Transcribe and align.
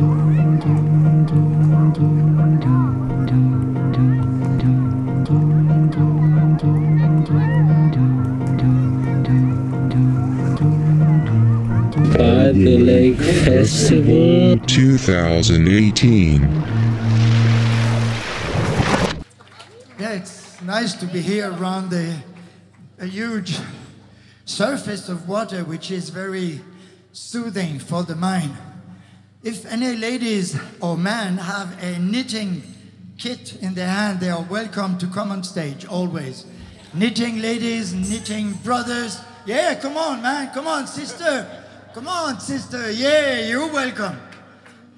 By 0.00 0.06
the 12.52 12.78
Lake 12.78 13.18
Festival 13.18 14.56
2018. 14.66 16.42
Yeah, 19.98 20.12
it's 20.12 20.62
nice 20.62 20.94
to 20.94 21.04
be 21.04 21.20
here 21.20 21.52
around 21.52 21.90
the, 21.90 22.16
a 22.98 23.04
huge 23.04 23.58
surface 24.46 25.10
of 25.10 25.28
water, 25.28 25.62
which 25.64 25.90
is 25.90 26.08
very 26.08 26.62
soothing 27.12 27.78
for 27.78 28.02
the 28.02 28.16
mind. 28.16 28.56
If 29.42 29.64
any 29.64 29.96
ladies 29.96 30.58
or 30.82 30.98
men 30.98 31.38
have 31.38 31.82
a 31.82 31.98
knitting 31.98 32.62
kit 33.16 33.56
in 33.62 33.72
their 33.72 33.88
hand, 33.88 34.20
they 34.20 34.28
are 34.28 34.42
welcome 34.42 34.98
to 34.98 35.06
come 35.06 35.30
on 35.30 35.42
stage 35.44 35.86
always. 35.86 36.44
Knitting 36.92 37.40
ladies, 37.40 37.94
knitting 37.94 38.52
brothers. 38.62 39.18
Yeah, 39.46 39.76
come 39.76 39.96
on, 39.96 40.20
man. 40.20 40.50
Come 40.52 40.66
on, 40.66 40.86
sister. 40.86 41.64
Come 41.94 42.06
on, 42.06 42.38
sister. 42.38 42.90
Yeah, 42.92 43.40
you're 43.40 43.72
welcome. 43.72 44.20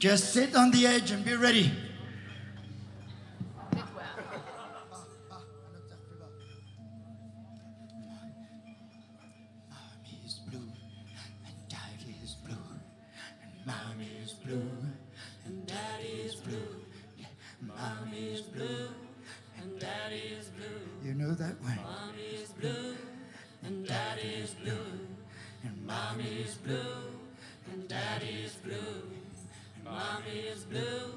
Just 0.00 0.32
sit 0.32 0.56
on 0.56 0.72
the 0.72 0.88
edge 0.88 1.12
and 1.12 1.24
be 1.24 1.36
ready. 1.36 1.70
Blue, 18.52 18.88
and 19.58 19.78
daddy 19.80 20.36
is 20.38 20.48
blue. 20.48 21.08
You 21.08 21.14
know 21.14 21.34
that 21.34 21.60
one? 21.62 21.78
Mommy 21.82 22.42
is 22.42 22.50
blue, 22.50 22.96
and 23.62 23.86
daddy 23.86 24.28
is 24.42 24.54
blue, 24.54 24.98
and 25.64 25.86
mommy 25.86 26.42
is 26.44 26.54
blue, 26.56 27.10
and 27.72 27.88
daddy 27.88 28.44
is 28.44 28.54
blue, 28.54 29.02
and 29.76 29.84
mommy 29.84 30.38
is 30.52 30.64
blue, 30.64 31.12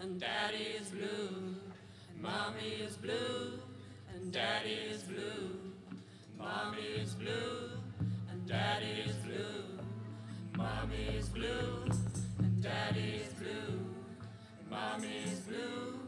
and 0.00 0.20
daddy 0.20 0.76
is 0.80 0.88
blue, 0.88 1.54
and 2.10 2.22
mommy 2.22 2.68
is 2.86 2.96
blue, 2.96 3.60
and 4.14 4.32
daddy 4.32 4.78
is 4.90 5.02
blue. 5.02 5.72
Mommy 6.42 6.82
is 7.00 7.14
blue 7.14 7.70
and 8.30 8.48
daddy 8.48 9.02
is 9.06 9.14
blue. 9.16 9.78
Mommy 10.56 11.16
is 11.16 11.28
blue 11.28 11.84
and 12.38 12.62
daddy 12.62 13.22
is 13.24 13.32
blue. 13.34 13.78
Mommy 14.68 15.22
is 15.24 15.40
blue 15.40 16.01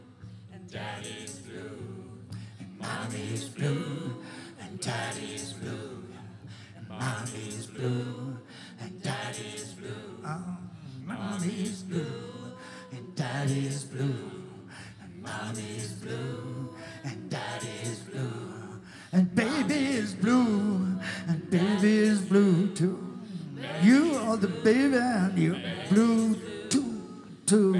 and 0.75 0.83
daddy 0.83 1.25
blue. 1.47 2.03
And 2.59 2.79
mommy's 2.79 3.49
blue 3.49 4.15
and 4.59 4.79
daddy's 4.79 5.53
blue. 5.53 6.03
And 6.75 6.89
mommy's 6.89 7.65
blue 7.67 8.37
and 8.81 9.01
daddy's 9.01 9.73
blue. 9.73 9.89
Oh, 10.25 10.57
mommy 11.05 11.53
is 11.61 11.83
blue 11.83 12.03
and 12.91 13.15
daddy 13.15 13.67
is 13.67 13.83
blue. 13.85 14.15
And 15.01 15.21
mommy 15.21 15.77
is 15.77 15.93
blue 15.93 16.75
and 17.03 17.29
daddy 17.29 17.69
is 17.83 17.99
blue. 17.99 18.51
And 19.13 19.33
baby's 19.33 20.13
blue, 20.13 20.99
and 21.25 21.49
baby 21.49 21.99
is 21.99 22.21
blue 22.21 22.67
too. 22.75 23.17
You 23.81 24.15
are 24.15 24.35
the 24.35 24.49
baby, 24.49 24.97
and 24.97 25.37
you're 25.37 25.55
blue 25.89 26.35
too, 26.67 27.01
too, 27.45 27.75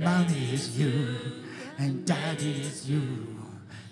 mommy 0.00 0.54
is 0.54 0.78
you, 0.78 1.16
and 1.78 2.06
daddy 2.06 2.62
is 2.62 2.88
you, 2.88 3.02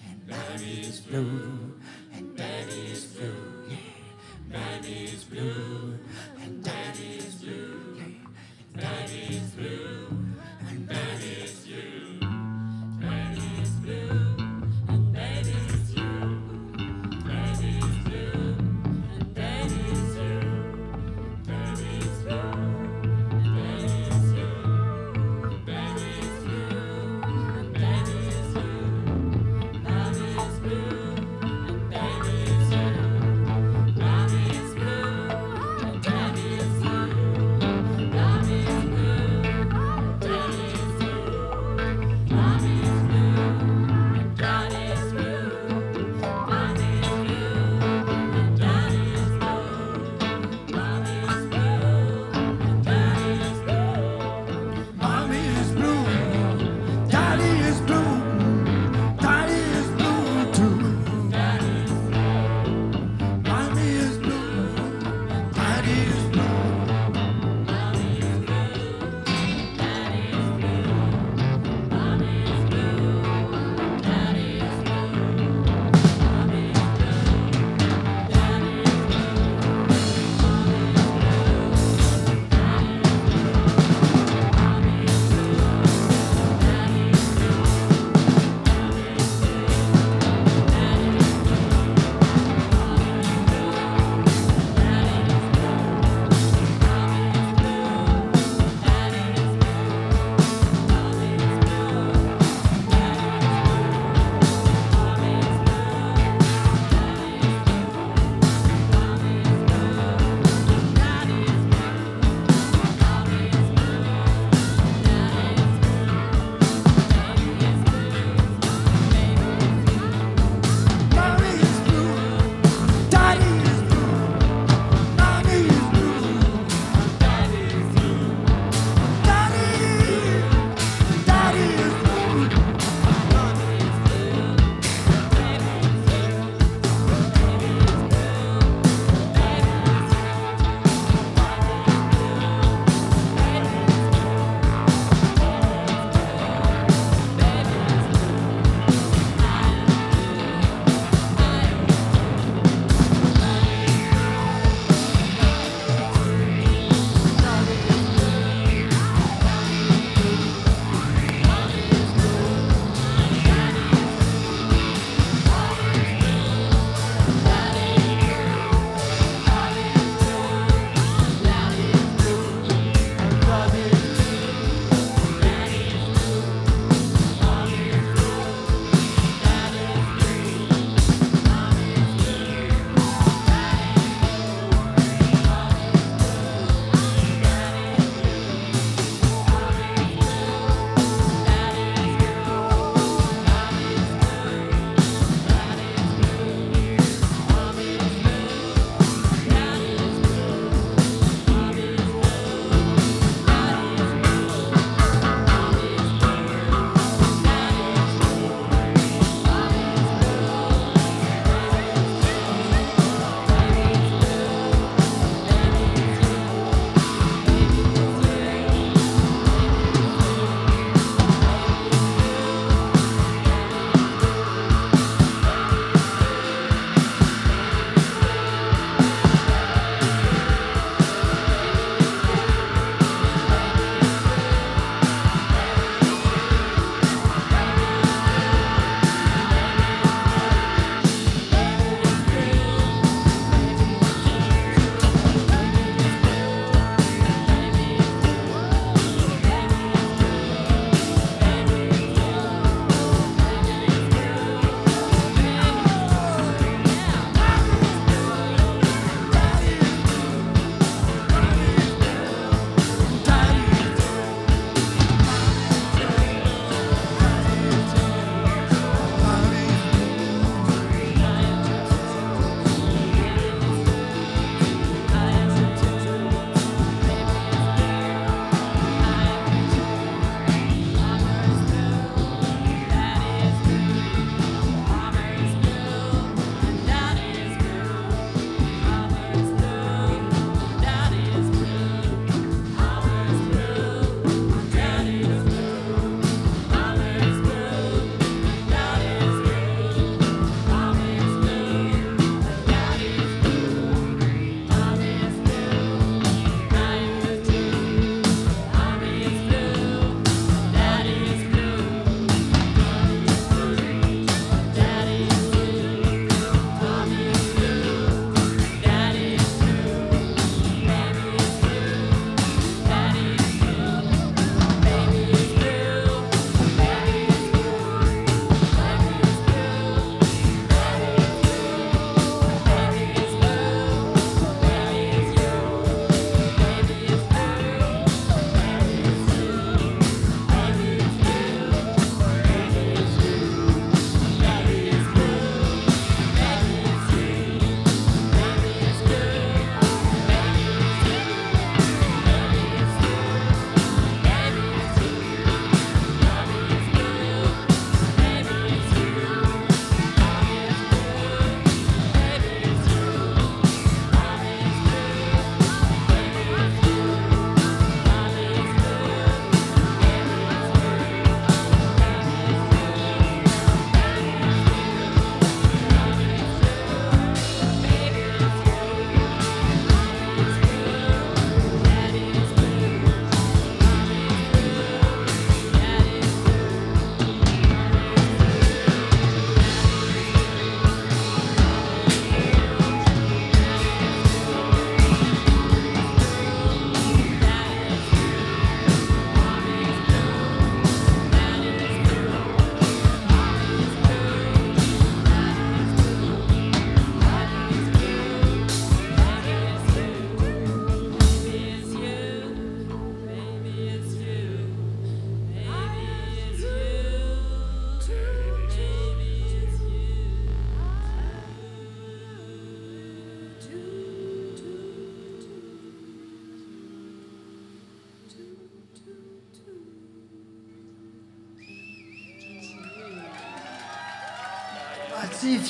and 0.09 0.27
mommy 0.27 0.81
is 0.81 1.01
blue, 1.01 1.75
and 2.15 2.35
daddy 2.35 2.87
is 2.87 3.05
blue. 3.05 3.35
Yeah. 3.69 3.77
Daddy 4.51 5.05
is 5.05 5.25
blue, 5.25 5.99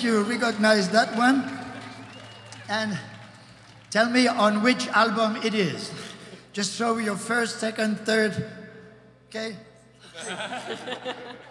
you 0.02 0.22
recognize 0.22 0.88
that 0.90 1.16
one. 1.16 1.44
And 2.68 2.98
tell 3.90 4.10
me 4.10 4.26
on 4.26 4.62
which 4.62 4.88
album 4.88 5.36
it 5.42 5.54
is. 5.54 5.92
Just 6.52 6.76
show 6.76 6.98
your 6.98 7.16
first, 7.16 7.60
second, 7.60 8.00
third. 8.00 8.50
Okay? 9.28 9.56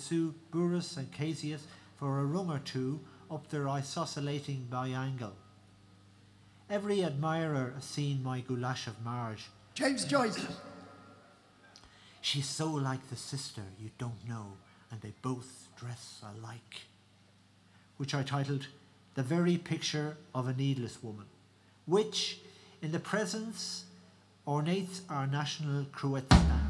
pursue 0.00 0.34
Burrus 0.50 0.96
and 0.96 1.12
Caseous 1.12 1.66
for 1.98 2.20
a 2.20 2.24
rung 2.24 2.50
or 2.50 2.58
two 2.60 3.00
up 3.30 3.50
their 3.50 3.64
isoscellating 3.64 4.70
biangle. 4.70 5.34
Every 6.70 7.04
admirer 7.04 7.72
has 7.74 7.84
seen 7.84 8.22
my 8.22 8.40
goulash 8.40 8.86
of 8.86 9.04
Marge. 9.04 9.50
James 9.74 10.06
Joyce. 10.06 10.46
She's 12.22 12.46
so 12.46 12.70
like 12.70 13.10
the 13.10 13.16
sister 13.16 13.60
you 13.78 13.90
don't 13.98 14.26
know, 14.26 14.52
and 14.90 15.02
they 15.02 15.12
both 15.20 15.68
dress 15.76 16.22
alike. 16.22 16.86
Which 17.98 18.14
I 18.14 18.22
titled 18.22 18.68
The 19.16 19.22
Very 19.22 19.58
Picture 19.58 20.16
of 20.34 20.48
a 20.48 20.54
Needless 20.54 21.02
Woman, 21.02 21.26
which, 21.84 22.38
in 22.80 22.92
the 22.92 23.00
presence, 23.00 23.84
ornates 24.46 25.02
our 25.10 25.26
national 25.26 25.84
cruet 25.92 26.24
stand. 26.24 26.69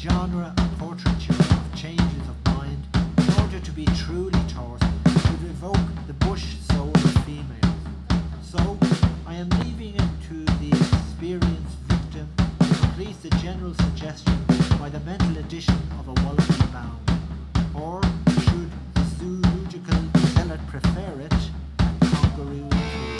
Genre 0.00 0.54
of 0.56 0.78
portraiture 0.78 1.34
of 1.34 1.74
changes 1.76 2.24
of 2.26 2.54
mind, 2.54 2.86
in 3.18 3.42
order 3.42 3.60
to 3.60 3.70
be 3.70 3.84
truly 3.84 4.40
taut, 4.48 4.80
would 5.04 5.44
evoke 5.44 5.76
the 6.06 6.14
bush 6.14 6.56
soul 6.72 6.90
of 6.94 7.24
females. 7.26 7.82
So, 8.42 8.78
I 9.26 9.34
am 9.34 9.50
leaving 9.62 9.94
it 9.96 10.10
to 10.28 10.44
the 10.62 10.70
experienced 10.70 11.76
victim 11.84 12.26
to 12.60 12.74
complete 12.80 13.22
the 13.22 13.28
general 13.42 13.74
suggestion 13.74 14.42
by 14.78 14.88
the 14.88 15.00
mental 15.00 15.36
addition 15.36 15.76
of 15.98 16.08
a 16.08 16.14
Wallaby 16.22 16.72
bound. 16.72 17.20
Or, 17.74 18.00
should 18.44 18.70
the 18.94 19.04
zoological 19.18 20.00
zealot 20.28 20.66
prefer 20.66 21.20
it, 21.20 21.34
a 21.78 22.06
kangaroo. 22.06 23.19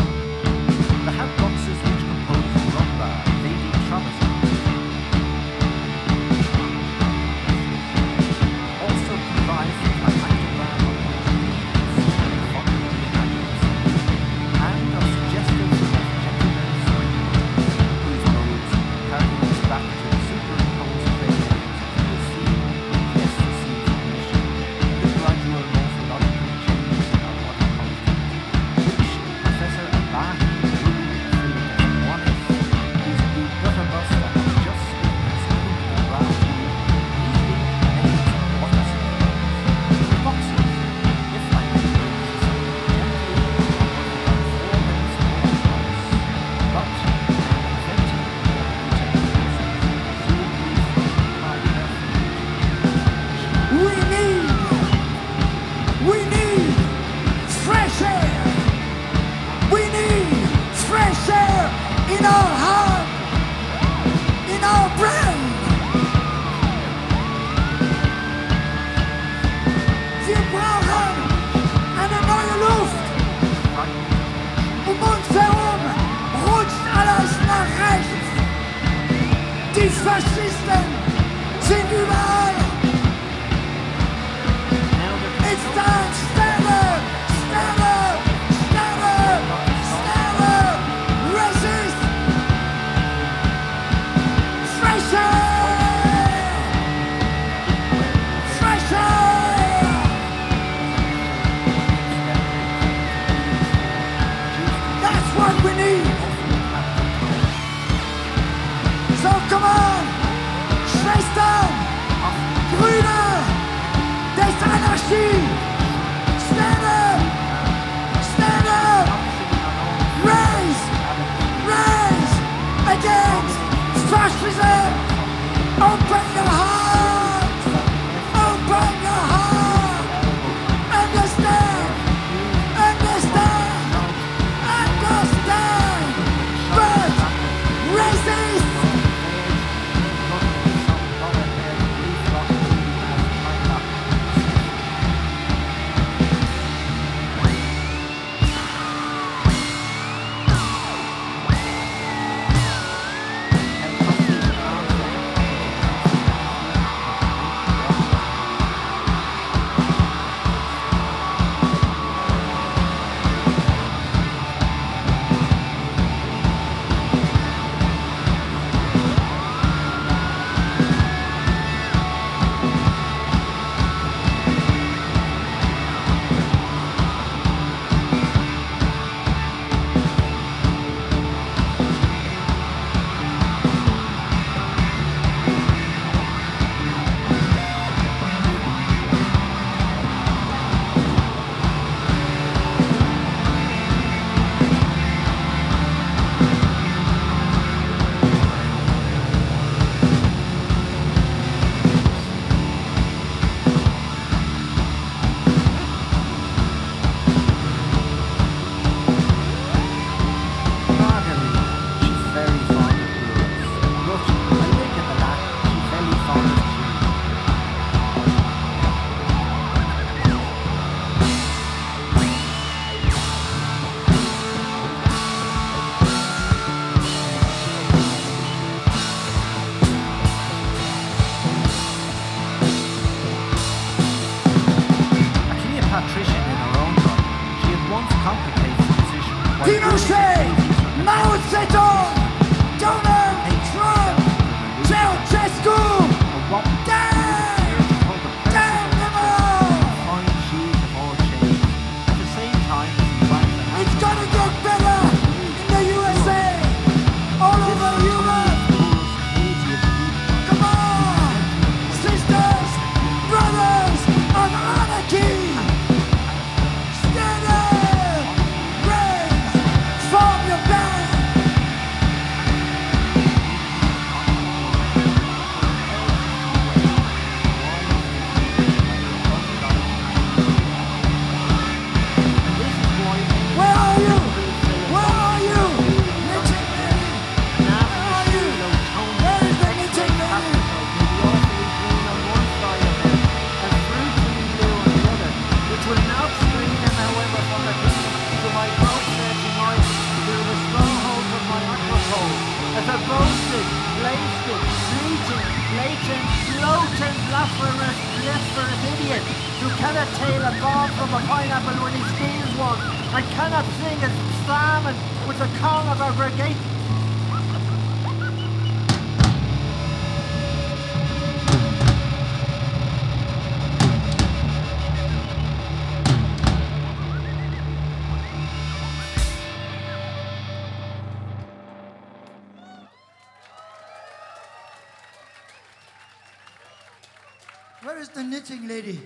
knitting 338.31 338.69
lady? 338.69 339.01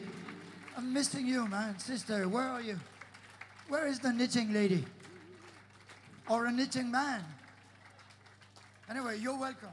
I'm 0.77 0.93
missing 0.93 1.27
you, 1.27 1.49
man. 1.49 1.79
Sister, 1.79 2.29
where 2.29 2.45
are 2.45 2.61
you? 2.61 2.79
Where 3.69 3.87
is 3.87 3.99
the 3.99 4.13
knitting 4.13 4.53
lady? 4.53 4.85
Or 6.29 6.47
a 6.47 6.53
knitting 6.53 6.91
man? 6.91 7.25
Anyway, 8.91 9.19
you're 9.19 9.39
welcome. 9.39 9.71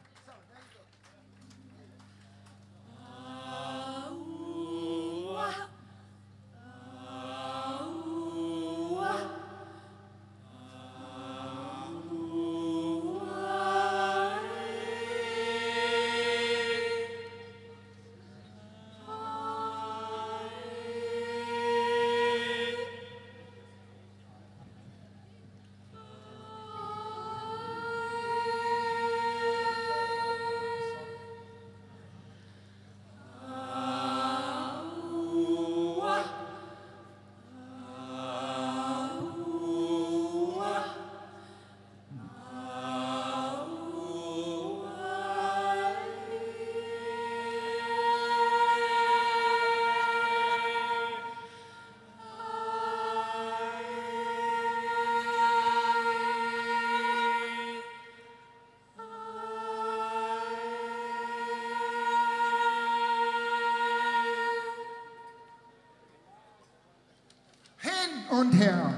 Und 68.42 68.54
her 68.54 68.92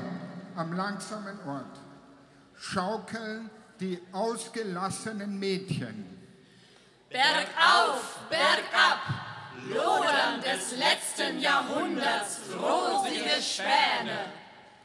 am 0.55 0.71
langsamen 0.71 1.37
Ort 1.45 1.77
schaukeln 2.55 3.49
die 3.77 3.99
ausgelassenen 4.13 5.37
Mädchen. 5.37 6.05
Bergauf, 7.09 8.19
bergab, 8.29 9.01
lodern 9.67 10.39
des 10.41 10.77
letzten 10.77 11.39
Jahrhunderts 11.41 12.39
rosige 12.57 13.41
Späne. 13.41 14.31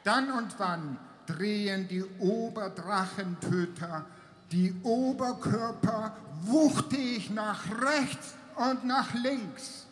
Dann 0.03 0.29
und 0.31 0.53
wann 0.59 0.99
drehen 1.25 1.87
die 1.87 2.03
Oberdrachentöter 2.19 4.05
die 4.51 4.75
Oberkörper 4.83 6.17
wuchtig 6.41 7.29
nach 7.29 7.61
rechts 7.81 8.33
und 8.57 8.83
nach 8.83 9.13
links. 9.13 9.85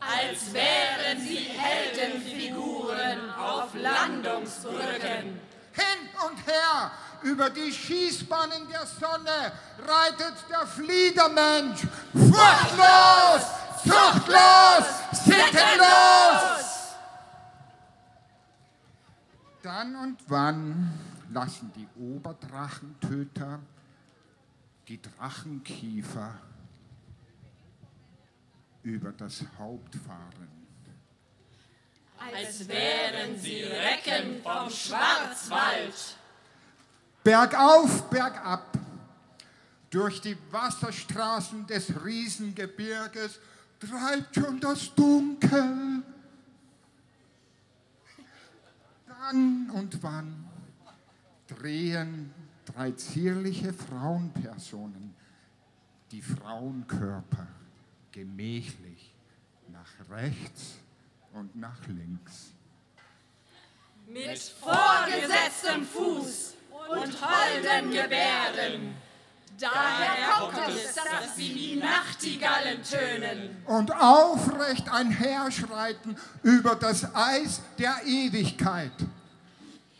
Als 0.00 0.52
wären 0.52 1.20
sie 1.20 1.36
Heldenfiguren 1.36 3.30
auf 3.30 3.74
Landungsbrücken. 3.74 5.40
Hin 5.72 6.08
und 6.26 6.46
her 6.46 6.90
über 7.22 7.50
die 7.50 7.72
Schießbahnen 7.72 8.68
der 8.68 8.86
Sonne 8.86 9.52
reitet 9.78 10.34
der 10.50 10.66
Fliedermensch. 10.66 11.80
Furchtlos, 12.12 13.46
zuchtlos, 13.82 15.24
sittenlos. 15.24 16.66
Dann 19.62 19.96
und 19.96 20.18
wann 20.28 20.92
lassen 21.32 21.72
die 21.74 21.88
Oberdrachentöter 22.00 23.60
die 24.86 25.00
Drachenkiefer 25.02 26.34
über 28.86 29.10
das 29.10 29.42
Haupt 29.58 29.96
fahren. 29.96 30.48
Als 32.18 32.66
wären 32.68 33.38
sie 33.38 33.62
Recken 33.62 34.40
vom 34.42 34.70
Schwarzwald. 34.70 36.16
Bergauf, 37.24 38.08
bergab, 38.08 38.78
durch 39.90 40.20
die 40.20 40.36
Wasserstraßen 40.50 41.66
des 41.66 42.04
Riesengebirges 42.04 43.40
treibt 43.80 44.34
schon 44.34 44.60
das 44.60 44.94
Dunkel. 44.94 46.02
Dann 49.08 49.70
und 49.70 50.02
wann 50.02 50.48
drehen 51.48 52.32
drei 52.64 52.92
zierliche 52.92 53.72
Frauenpersonen 53.72 55.14
die 56.12 56.22
Frauenkörper 56.22 57.48
gemächlich 58.16 59.12
nach 59.68 60.08
rechts 60.10 60.76
und 61.34 61.54
nach 61.54 61.86
links. 61.86 62.52
Mit 64.08 64.38
vorgesetztem 64.38 65.84
Fuß 65.84 66.54
und 66.88 67.14
holden 67.20 67.90
Gebärden. 67.90 68.94
Daher 69.58 70.38
kommt 70.38 70.68
es, 70.68 70.94
dass 70.94 71.36
sie 71.36 71.54
wie 71.54 71.76
Nachtigallen 71.76 72.82
tönen. 72.82 73.62
Und 73.66 73.90
aufrecht 73.92 74.88
einherschreiten 74.90 76.16
über 76.42 76.74
das 76.74 77.14
Eis 77.14 77.60
der 77.78 78.00
Ewigkeit. 78.06 78.92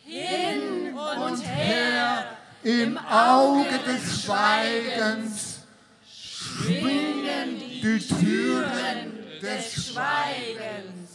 Hin 0.03 0.97
und 0.97 1.45
her 1.45 2.37
Im 2.63 2.97
Auge 2.97 3.77
des 3.79 4.23
Schweigens 4.23 5.59
schwingen 6.09 7.16
die 7.81 7.99
Türen 7.99 9.39
des 9.41 9.73
Schweigens. 9.73 11.06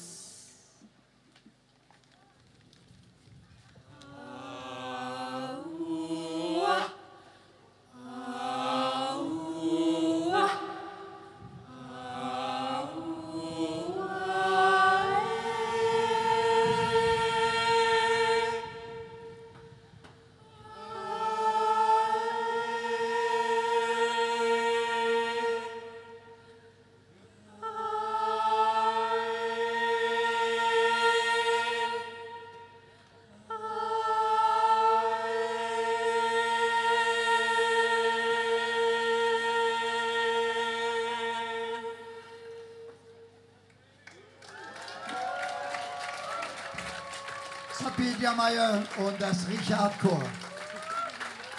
Sabine 47.74 48.16
Jammeyer 48.20 48.82
und 48.98 49.20
das 49.20 49.48
Richard 49.48 49.98
Chor. 50.00 50.22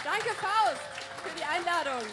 Danke, 0.03 0.29
Faust, 0.39 0.81
für 1.23 1.37
die 1.37 1.43
Einladung. 1.43 2.07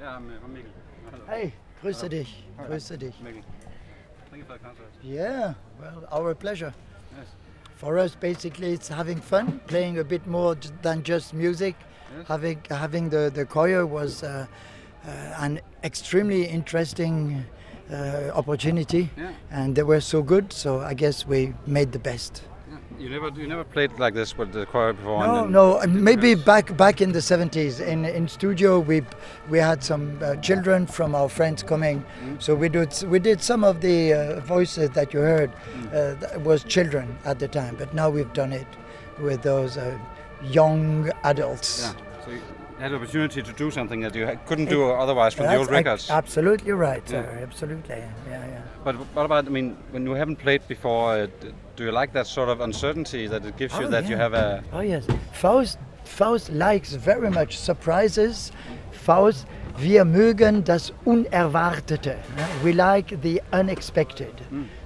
Ja, 0.00 0.20
Mikkel. 0.20 0.72
Hello. 1.10 1.24
Hey, 1.26 1.52
grüße 1.80 2.08
dich, 2.08 2.46
grüße 2.66 2.98
dich. 2.98 3.18
Mikkel. 3.20 3.42
Thank 4.30 4.42
you 4.42 4.44
for 4.44 4.54
the 4.54 4.64
concert. 4.64 4.86
Yeah, 5.02 5.54
well, 5.80 6.06
our 6.12 6.34
pleasure. 6.34 6.74
Yes. 7.16 7.28
For 7.76 7.98
us, 7.98 8.14
basically, 8.14 8.72
it's 8.72 8.88
having 8.88 9.20
fun, 9.20 9.60
playing 9.66 9.98
a 9.98 10.04
bit 10.04 10.26
more 10.26 10.56
than 10.82 11.02
just 11.02 11.32
music. 11.32 11.76
Having 12.24 12.58
having 12.70 13.08
the 13.10 13.30
the 13.34 13.44
choir 13.44 13.84
was 13.86 14.22
uh, 14.22 14.46
uh, 15.06 15.10
an 15.44 15.60
extremely 15.84 16.44
interesting 16.44 17.44
uh, 17.92 18.30
opportunity, 18.34 19.10
Yeah. 19.16 19.30
and 19.50 19.74
they 19.76 19.82
were 19.84 20.00
so 20.00 20.22
good. 20.22 20.52
So 20.52 20.80
I 20.80 20.94
guess 20.94 21.26
we 21.26 21.52
made 21.66 21.92
the 21.92 21.98
best. 21.98 22.42
Yeah. 22.70 22.78
You 22.98 23.10
never 23.10 23.28
you 23.40 23.46
never 23.46 23.64
played 23.64 23.90
like 23.98 24.14
this 24.14 24.36
with 24.38 24.52
the 24.52 24.66
choir 24.66 24.92
before? 24.94 25.26
No, 25.26 25.46
no. 25.46 25.78
uh, 25.80 25.86
Maybe 25.86 26.34
back 26.34 26.76
back 26.76 27.00
in 27.00 27.12
the 27.12 27.20
70s, 27.20 27.80
in 27.80 28.04
in 28.04 28.28
studio, 28.28 28.80
we 28.80 29.02
we 29.50 29.58
had 29.58 29.82
some 29.84 30.18
uh, 30.22 30.36
children 30.36 30.86
from 30.86 31.14
our 31.14 31.28
friends 31.28 31.62
coming, 31.62 32.02
so 32.38 32.54
we 32.54 32.68
did 32.68 32.92
we 33.10 33.18
did 33.18 33.40
some 33.42 33.62
of 33.68 33.80
the 33.80 34.14
uh, 34.14 34.40
voices 34.40 34.90
that 34.90 35.12
you 35.14 35.20
heard 35.20 35.50
uh, 35.92 36.14
that 36.20 36.40
was 36.44 36.64
children 36.64 37.16
at 37.24 37.38
the 37.38 37.48
time, 37.48 37.76
but 37.78 37.92
now 37.94 38.10
we've 38.10 38.32
done 38.32 38.52
it 38.52 38.66
with 39.20 39.42
those 39.42 39.76
uh, 39.78 39.96
young 40.42 41.10
adults. 41.24 41.80
Yeah. 41.82 41.92
So 42.26 42.32
you 42.32 42.40
had 42.78 42.90
the 42.92 42.96
opportunity 42.96 43.40
to 43.42 43.52
do 43.52 43.70
something 43.70 44.00
that 44.00 44.14
you 44.14 44.38
couldn't 44.46 44.68
do 44.68 44.90
otherwise 44.90 45.32
from 45.34 45.46
the 45.46 45.56
old 45.56 45.70
records. 45.70 46.10
absolutely 46.10 46.72
right, 46.72 47.02
Yeah. 47.10 47.22
sir. 47.22 47.38
Absolutely, 47.42 47.96
yeah, 47.96 48.46
yeah. 48.46 48.60
But 48.84 48.96
what 49.14 49.24
about? 49.24 49.46
I 49.46 49.50
mean, 49.50 49.76
when 49.92 50.04
you 50.06 50.12
haven't 50.14 50.36
played 50.36 50.66
before, 50.68 51.12
uh, 51.12 51.26
do 51.76 51.84
you 51.84 51.92
like 51.92 52.12
that 52.12 52.26
sort 52.26 52.48
of 52.48 52.60
uncertainty 52.60 53.28
that 53.28 53.44
it 53.44 53.56
gives 53.56 53.74
you? 53.78 53.86
Oh, 53.86 53.90
That 53.90 54.08
you 54.08 54.16
have 54.16 54.34
a 54.34 54.62
Oh 54.72 54.80
yes, 54.80 55.06
Faust, 55.32 55.78
Faust 56.04 56.50
likes 56.52 56.92
very 56.94 57.30
much 57.30 57.56
surprises. 57.58 58.52
Faust, 58.92 59.46
wir 59.78 60.04
mögen 60.04 60.64
das 60.64 60.92
Unerwartete. 61.04 62.16
We 62.64 62.72
like 62.72 63.20
the 63.22 63.40
unexpected. 63.52 64.34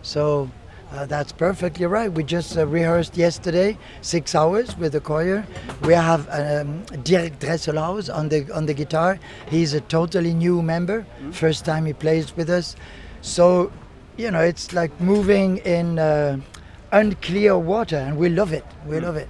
So 0.02 0.48
uh, 0.92 1.06
that's 1.06 1.32
perfectly 1.32 1.86
right. 1.86 2.10
We 2.12 2.24
just 2.24 2.56
uh, 2.56 2.66
rehearsed 2.66 3.16
yesterday, 3.16 3.78
six 4.02 4.34
hours 4.34 4.76
with 4.76 4.92
the 4.92 5.00
choir. 5.00 5.46
We 5.82 5.94
have 5.94 6.28
um, 6.30 6.82
Dirk 7.04 7.38
Dresselhaus 7.38 8.08
on 8.14 8.28
the 8.28 8.50
on 8.52 8.66
the 8.66 8.74
guitar. 8.74 9.18
He's 9.48 9.74
a 9.74 9.80
totally 9.80 10.34
new 10.34 10.62
member. 10.62 11.06
First 11.32 11.64
time 11.64 11.86
he 11.86 11.92
plays 11.92 12.36
with 12.36 12.50
us. 12.50 12.76
So, 13.22 13.70
you 14.16 14.30
know, 14.30 14.40
it's 14.40 14.72
like 14.72 14.90
moving 15.00 15.58
in 15.58 15.98
uh, 15.98 16.38
unclear 16.92 17.56
water, 17.58 17.96
and 17.98 18.16
we 18.16 18.28
love 18.28 18.52
it. 18.52 18.64
We 18.86 18.98
love 19.00 19.16
it. 19.16 19.28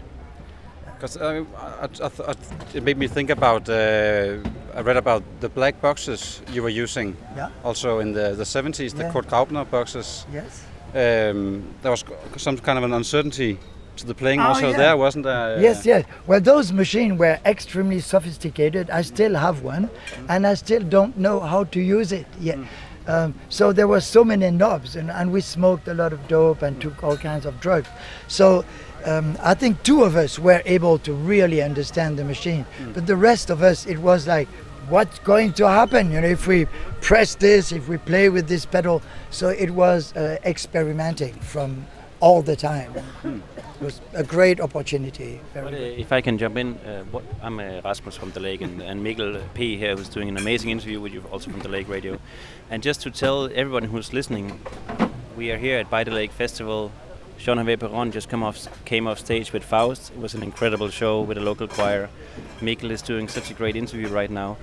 Because 0.97 1.17
uh, 1.17 1.45
I, 1.57 1.85
I, 1.85 1.87
th- 1.87 2.21
I 2.29 2.33
th- 2.35 2.75
it 2.75 2.83
made 2.83 2.99
me 2.99 3.07
think 3.09 3.31
about. 3.31 3.69
Uh, 3.69 4.39
I 4.75 4.83
read 4.83 4.97
about 4.97 5.23
the 5.41 5.49
black 5.49 5.81
boxes 5.81 6.41
you 6.53 6.63
were 6.63 6.69
using. 6.83 7.17
Yeah. 7.37 7.51
Also 7.65 7.99
in 7.99 8.13
the, 8.13 8.35
the 8.37 8.45
70s, 8.45 8.95
the 8.95 9.03
Yeah. 9.05 9.13
Kurt 9.13 9.27
Graupner 9.27 9.69
boxes. 9.69 10.25
Yes. 10.33 10.65
Um, 10.95 11.75
there 11.83 11.91
was 11.91 12.05
some 12.37 12.59
kind 12.59 12.79
of 12.79 12.85
an 12.85 12.93
uncertainty 12.93 13.59
to 13.97 14.07
the 14.07 14.15
playing 14.15 14.41
Oh, 14.41 14.45
also 14.49 14.71
yeah. 14.71 14.77
there, 14.77 14.97
wasn't 14.97 15.25
there? 15.25 15.61
Yes, 15.61 15.85
yes. 15.87 16.05
Well, 16.27 16.41
those 16.41 16.73
machines 16.73 17.19
were 17.19 17.39
extremely 17.45 18.01
sophisticated. 18.01 18.91
I 18.91 19.03
still 19.03 19.35
have 19.35 19.63
one, 19.63 19.91
and 20.29 20.47
I 20.47 20.55
still 20.55 20.83
don't 20.83 21.17
know 21.17 21.41
how 21.41 21.65
to 21.65 21.81
use 21.81 22.13
it 22.13 22.27
yet. 22.41 22.59
Um, 23.07 23.35
so 23.49 23.73
there 23.73 23.89
were 23.89 24.01
so 24.01 24.25
many 24.25 24.51
knobs, 24.51 24.97
and, 24.97 25.11
and 25.11 25.33
we 25.33 25.41
smoked 25.41 25.89
a 25.89 25.95
lot 25.95 26.13
of 26.13 26.27
dope 26.29 26.63
and 26.63 26.81
took 26.81 27.03
all 27.03 27.17
kinds 27.17 27.47
of 27.47 27.61
drugs. 27.61 27.89
So 28.29 28.65
um, 29.05 29.37
I 29.43 29.55
think 29.55 29.83
two 29.83 30.05
of 30.05 30.17
us 30.17 30.39
were 30.39 30.63
able 30.65 30.99
to 31.01 31.13
really 31.13 31.63
understand 31.63 32.19
the 32.19 32.25
machine, 32.25 32.67
but 32.95 33.07
the 33.07 33.17
rest 33.17 33.51
of 33.51 33.63
us, 33.63 33.87
it 33.87 33.99
was 33.99 34.27
like, 34.27 34.49
what's 34.91 35.19
going 35.21 35.53
to 35.55 35.69
happen? 35.69 36.11
You 36.13 36.21
know, 36.21 36.29
if 36.29 36.47
we 36.47 36.67
press 37.01 37.37
this, 37.37 37.73
if 37.73 37.89
we 37.89 37.97
play 37.97 38.29
with 38.29 38.49
this 38.49 38.67
pedal. 38.67 39.03
So 39.31 39.49
it 39.49 39.71
was 39.71 40.15
uh, 40.17 40.39
experimenting 40.45 41.35
from 41.35 41.87
all 42.21 42.43
the 42.43 42.57
time. 42.57 42.93
It 43.25 43.85
was 43.85 44.01
a 44.13 44.23
great 44.23 44.61
opportunity. 44.61 45.41
Very 45.55 45.65
But, 45.65 45.75
uh, 45.75 45.77
if 45.77 46.13
I 46.13 46.21
can 46.21 46.37
jump 46.37 46.59
in, 46.59 46.77
uh, 46.79 47.05
what, 47.05 47.25
I'm 47.43 47.59
uh, 47.59 47.81
Rasmus 47.83 48.17
from 48.17 48.31
The 48.33 48.41
Lake, 48.41 48.61
and, 48.61 48.83
and 48.83 49.03
Mikkel 49.03 49.41
P. 49.55 49.79
here, 49.79 49.97
who's 49.97 50.11
doing 50.11 50.29
an 50.29 50.37
amazing 50.37 50.71
interview 50.71 51.01
with 51.01 51.15
you, 51.15 51.25
also 51.33 51.51
from 51.51 51.61
The 51.61 51.71
Lake 51.71 51.89
Radio. 51.89 52.19
And 52.69 52.83
just 52.83 53.01
to 53.03 53.11
tell 53.11 53.47
everyone 53.55 53.85
who's 53.85 54.13
listening, 54.13 54.61
we 55.35 55.51
are 55.51 55.57
here 55.57 55.79
at 55.79 55.89
By 55.89 56.05
the 56.05 56.11
Lake 56.11 56.33
Festival. 56.33 56.93
Jean 57.39 57.57
Hervé 57.57 57.79
Péron 57.79 58.13
just 58.13 58.29
come 58.29 58.43
off, 58.43 58.69
came 58.85 59.07
off 59.07 59.19
stage 59.19 59.51
with 59.55 59.65
Faust. 59.65 60.11
It 60.11 60.21
was 60.21 60.35
an 60.35 60.43
incredible 60.43 60.91
show 60.91 61.23
with 61.23 61.39
a 61.39 61.41
local 61.41 61.67
choir. 61.67 62.11
Mikkel 62.61 62.91
is 62.91 63.01
doing 63.01 63.29
such 63.29 63.51
a 63.51 63.55
great 63.55 63.77
interview 63.77 64.09
right 64.09 64.31
now. 64.31 64.59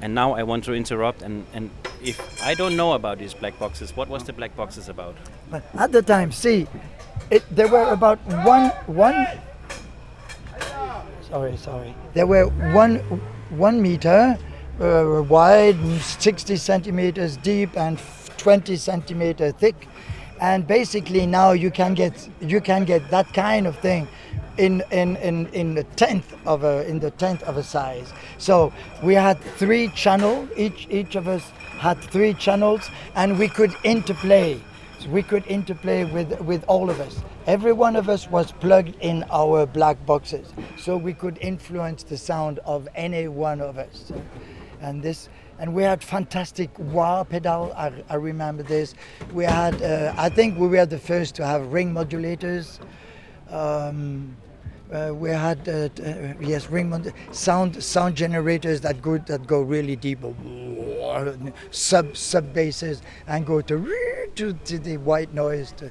And 0.00 0.14
now 0.14 0.32
I 0.34 0.42
want 0.42 0.64
to 0.64 0.74
interrupt, 0.74 1.22
and, 1.22 1.46
and 1.54 1.70
if 2.02 2.42
I 2.42 2.54
don't 2.54 2.76
know 2.76 2.92
about 2.92 3.18
these 3.18 3.32
black 3.34 3.58
boxes, 3.58 3.96
what 3.96 4.08
was 4.08 4.24
the 4.24 4.32
black 4.32 4.54
boxes 4.56 4.88
about? 4.88 5.16
But 5.50 5.62
at 5.74 5.92
the 5.92 6.02
time, 6.02 6.32
see, 6.32 6.66
it, 7.30 7.42
there 7.50 7.68
were 7.68 7.90
about 7.92 8.18
one 8.44 8.70
one. 8.86 9.26
Sorry, 11.28 11.56
sorry. 11.56 11.94
There 12.12 12.26
were 12.26 12.46
one 12.74 12.98
one 13.50 13.80
meter 13.80 14.38
uh, 14.80 15.22
wide, 15.28 15.78
60 16.00 16.56
centimeters 16.56 17.36
deep, 17.38 17.76
and 17.76 17.98
20 18.38 18.76
centimeter 18.76 19.52
thick. 19.52 19.88
And 20.40 20.66
basically, 20.66 21.26
now 21.26 21.52
you 21.52 21.70
can 21.70 21.94
get 21.94 22.28
you 22.40 22.60
can 22.60 22.84
get 22.84 23.08
that 23.10 23.32
kind 23.32 23.66
of 23.66 23.78
thing 23.78 24.08
in 24.58 24.82
in 24.90 25.16
in 25.16 25.46
in 25.48 25.74
the 25.74 25.84
tenth 25.96 26.34
of 26.46 26.64
a 26.64 26.86
in 26.88 27.00
the 27.00 27.10
tenth 27.12 27.42
of 27.44 27.56
a 27.56 27.62
size. 27.62 28.12
So 28.38 28.72
we 29.02 29.14
had 29.14 29.40
three 29.58 29.88
channel. 29.88 30.48
Each 30.56 30.86
each 30.90 31.14
of 31.16 31.28
us 31.28 31.42
had 31.78 31.98
three 31.98 32.34
channels, 32.34 32.90
and 33.14 33.38
we 33.38 33.48
could 33.48 33.74
interplay. 33.84 34.60
So 35.00 35.10
we 35.10 35.22
could 35.22 35.46
interplay 35.46 36.04
with 36.04 36.40
with 36.40 36.64
all 36.66 36.90
of 36.90 37.00
us. 37.00 37.22
Every 37.46 37.72
one 37.72 37.94
of 37.94 38.08
us 38.08 38.30
was 38.30 38.52
plugged 38.52 38.96
in 39.00 39.24
our 39.30 39.66
black 39.66 40.04
boxes, 40.06 40.52
so 40.78 40.96
we 40.96 41.12
could 41.12 41.38
influence 41.40 42.02
the 42.02 42.16
sound 42.16 42.58
of 42.60 42.88
any 42.94 43.28
one 43.28 43.60
of 43.60 43.76
us. 43.76 44.12
And 44.84 45.02
this, 45.02 45.30
and 45.58 45.72
we 45.72 45.82
had 45.82 46.04
fantastic 46.04 46.68
wah 46.78 47.24
pedal. 47.24 47.72
I, 47.74 47.90
I 48.10 48.16
remember 48.16 48.62
this. 48.62 48.94
We 49.32 49.44
had, 49.44 49.80
uh, 49.80 50.12
I 50.16 50.28
think, 50.28 50.58
we 50.58 50.68
were 50.68 50.84
the 50.84 50.98
first 50.98 51.34
to 51.36 51.46
have 51.46 51.72
ring 51.72 51.94
modulators. 51.94 52.80
Um, 53.48 54.36
uh, 54.92 55.12
we 55.14 55.30
had 55.30 55.66
uh, 55.66 55.88
uh, 56.02 56.34
yes 56.38 56.68
ring 56.68 56.90
mod- 56.90 57.14
sound 57.32 57.82
sound 57.82 58.14
generators 58.14 58.82
that 58.82 59.00
go 59.00 59.16
that 59.16 59.46
go 59.46 59.62
really 59.62 59.96
deep 59.96 60.18
sub 61.70 62.14
sub 62.14 62.52
basses 62.52 63.00
and 63.26 63.46
go 63.46 63.62
to 63.62 64.28
to, 64.36 64.52
to 64.52 64.78
the 64.78 64.98
white 64.98 65.32
noise 65.32 65.72
to 65.72 65.90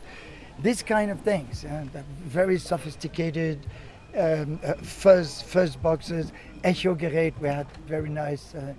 this 0.60 0.84
kind 0.84 1.10
of 1.10 1.20
things 1.22 1.64
that 1.64 2.06
very 2.24 2.60
sophisticated 2.60 3.66
um, 4.18 4.60
uh, 4.64 4.74
fuzz 4.82 5.42
fuzz 5.42 5.76
boxes 5.76 6.32
echo 6.64 6.96
gerät 6.96 7.34
we 7.42 7.50
had 7.50 7.68
very 7.88 8.10
nice 8.10 8.56
uh, 8.56 8.74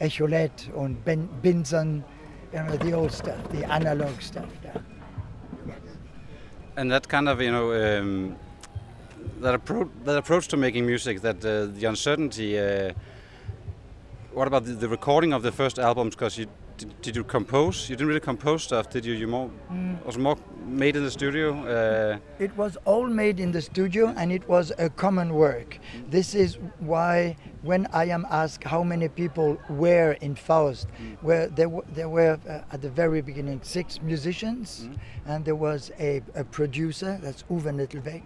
echolet 0.00 0.68
and 0.76 1.04
ben, 1.04 1.28
Binson 1.42 2.04
you 2.52 2.62
know 2.62 2.76
the 2.76 2.92
old 2.92 3.12
stuff 3.12 3.48
the 3.50 3.64
analog 3.70 4.20
stuff 4.20 4.48
yeah. 4.64 4.80
And 6.78 6.92
that 6.92 7.08
kind 7.08 7.28
of, 7.28 7.42
you 7.42 7.50
know, 7.50 7.72
um, 7.72 8.36
that, 9.40 9.60
appro- 9.60 9.90
that 10.04 10.16
approach 10.16 10.46
to 10.46 10.56
making 10.56 10.86
music, 10.86 11.22
that 11.22 11.44
uh, 11.44 11.66
the 11.66 11.86
uncertainty. 11.86 12.56
Uh, 12.56 12.92
what 14.32 14.46
about 14.46 14.64
the, 14.64 14.74
the 14.74 14.88
recording 14.88 15.32
of 15.32 15.42
the 15.42 15.50
first 15.50 15.80
albums? 15.80 16.14
Because 16.14 16.38
you 16.38 16.46
did, 16.78 17.02
did 17.02 17.16
you 17.16 17.24
compose? 17.24 17.90
You 17.90 17.96
didn't 17.96 18.08
really 18.08 18.20
compose 18.20 18.62
stuff, 18.62 18.88
did 18.88 19.04
you? 19.04 19.12
You 19.14 19.26
more 19.26 19.50
was 20.06 20.16
more 20.16 20.36
made 20.64 20.96
in 20.96 21.04
the 21.04 21.10
studio. 21.10 21.52
Uh, 21.64 22.18
It 22.38 22.56
was 22.56 22.76
all 22.84 23.06
made 23.06 23.40
in 23.40 23.52
the 23.52 23.60
studio 23.60 24.14
and 24.16 24.30
it 24.32 24.48
was 24.48 24.72
a 24.78 24.88
common 24.88 25.34
work. 25.34 25.78
This 26.08 26.34
is 26.34 26.58
why 26.78 27.36
when 27.62 27.86
I 27.92 28.04
am 28.06 28.24
asked 28.30 28.64
how 28.64 28.82
many 28.82 29.08
people 29.08 29.58
were 29.68 30.12
in 30.20 30.34
Faust, 30.36 30.88
where 31.20 31.48
there, 31.48 31.70
there 31.94 32.08
were 32.08 32.38
uh, 32.48 32.74
at 32.74 32.80
the 32.80 32.90
very 32.90 33.20
beginning 33.20 33.60
six 33.62 34.00
musicians 34.00 34.88
and 35.26 35.44
there 35.44 35.56
was 35.56 35.90
a, 35.98 36.22
a 36.34 36.44
producer, 36.44 37.18
that's 37.22 37.42
Uwe 37.50 37.72
Nettelbeck, 37.78 38.22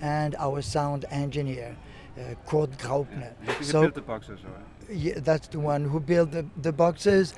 and 0.00 0.34
our 0.38 0.60
sound 0.62 1.04
engineer, 1.10 1.76
uh, 2.18 2.34
Kurt 2.46 2.70
Graupner. 2.78 3.32
you 3.60 3.72
built 3.72 3.94
the 3.94 4.00
boxes, 4.02 4.40
or? 4.44 4.92
yeah, 4.92 5.14
that's 5.18 5.48
the 5.48 5.60
one 5.60 5.84
who 5.84 6.00
built 6.00 6.30
the, 6.32 6.44
the 6.62 6.72
boxes 6.72 7.34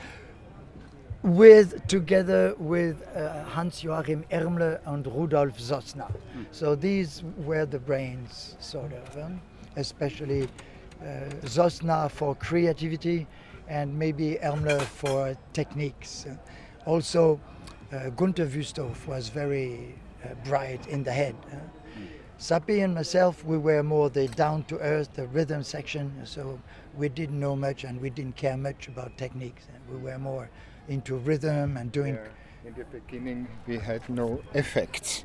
with 1.27 1.85
together 1.89 2.55
with 2.57 3.03
uh, 3.17 3.43
Hans 3.45 3.83
Joachim 3.83 4.25
Irmler 4.31 4.79
and 4.87 5.05
Rudolf 5.05 5.59
Sosna. 5.59 6.09
So 6.53 6.77
these 6.77 7.25
were 7.39 7.67
the 7.67 7.81
brains, 7.81 8.55
sort 8.61 8.93
of, 8.93 9.19
um, 9.19 9.41
especially 9.75 10.49
uh, 11.03 12.09
for 12.09 12.37
creativity 12.37 13.27
and 13.67 13.99
maybe 13.99 14.39
Irmler 14.41 14.81
for 14.81 15.37
techniques. 15.53 16.27
Also, 16.85 17.41
uh, 17.93 18.11
Gunther 18.11 18.47
Wüsthoff 18.47 19.09
was 19.09 19.29
very 19.29 19.97
uh, 20.25 20.29
bright 20.45 20.87
in 20.87 21.03
the 21.03 21.13
head. 21.13 21.35
uh. 21.53 21.57
Zappi 22.39 22.81
and 22.83 22.95
myself, 22.95 23.45
we 23.45 23.59
were 23.59 23.83
more 23.83 24.11
the 24.11 24.29
down 24.29 24.63
to 24.65 24.79
earth, 24.79 25.13
the 25.15 25.27
rhythm 25.29 25.65
section, 25.65 26.13
so 26.25 26.61
we 26.97 27.09
didn't 27.09 27.41
know 27.41 27.57
much 27.57 27.83
and 27.83 28.01
we 28.01 28.11
didn't 28.11 28.37
care 28.37 28.57
much 28.57 28.87
about 28.87 29.17
techniques. 29.19 29.67
We 29.91 29.97
were 29.97 30.19
more 30.19 30.51
into 30.89 31.17
rhythm 31.17 31.77
and 31.77 31.93
doing. 31.93 32.19
In 32.65 32.75
the 32.75 32.85
beginning, 32.85 33.49
we 33.67 33.79
had 33.79 34.09
no 34.09 34.43
effects. 34.55 35.25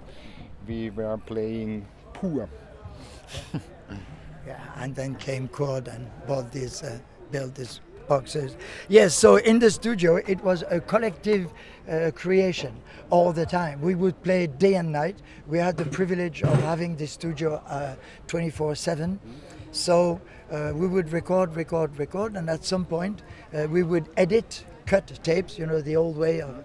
We 0.67 0.89
were 0.91 1.17
playing 1.17 1.87
poor. 2.13 2.49
Yeah, 4.47 4.59
and 4.77 4.95
then 4.95 5.15
came 5.15 5.47
Kurt 5.47 5.87
and 5.87 6.09
bought 6.27 6.51
these, 6.51 6.81
uh, 6.81 6.97
built 7.31 7.53
these 7.53 7.79
boxes. 8.07 8.57
Yes, 8.89 9.13
so 9.13 9.35
in 9.35 9.59
the 9.59 9.69
studio, 9.69 10.15
it 10.15 10.43
was 10.43 10.63
a 10.69 10.79
collective 10.79 11.53
uh, 11.87 12.11
creation 12.15 12.73
all 13.11 13.31
the 13.33 13.45
time. 13.45 13.81
We 13.81 13.93
would 13.93 14.21
play 14.23 14.47
day 14.47 14.75
and 14.75 14.91
night. 14.91 15.21
We 15.47 15.59
had 15.59 15.77
the 15.77 15.85
privilege 15.85 16.41
of 16.43 16.59
having 16.63 16.95
the 16.95 17.05
studio 17.05 17.61
24 18.27 18.75
7. 18.75 19.19
So 19.71 20.19
uh, 20.51 20.71
we 20.75 20.87
would 20.87 21.11
record, 21.13 21.55
record, 21.55 21.97
record, 21.97 22.35
and 22.35 22.49
at 22.49 22.65
some 22.65 22.83
point 22.85 23.21
uh, 23.53 23.67
we 23.69 23.83
would 23.83 24.09
edit, 24.17 24.65
cut 24.85 25.07
tapes, 25.23 25.57
you 25.57 25.65
know, 25.65 25.81
the 25.81 25.95
old 25.95 26.17
way 26.17 26.41
of 26.41 26.63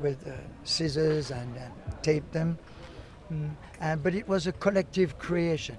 with 0.00 0.26
uh, 0.26 0.32
scissors 0.64 1.30
and, 1.30 1.58
tape 2.02 2.30
them. 2.30 2.56
Mm. 3.32 3.50
And, 3.80 4.02
but 4.02 4.14
it 4.14 4.28
was 4.28 4.46
a 4.46 4.52
collective 4.52 5.18
creation. 5.18 5.76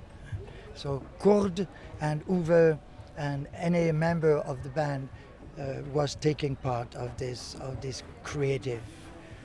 So 0.75 1.01
Kurt 1.19 1.65
and 2.01 2.25
Uwe 2.27 2.77
and 3.17 3.47
any 3.55 3.91
member 3.91 4.37
of 4.39 4.61
the 4.63 4.69
band 4.69 5.07
uh, 5.59 5.75
was 5.93 6.15
taking 6.15 6.55
part 6.57 6.93
of 6.95 7.15
this 7.17 7.55
of 7.61 7.81
this 7.81 8.03
creative 8.23 8.81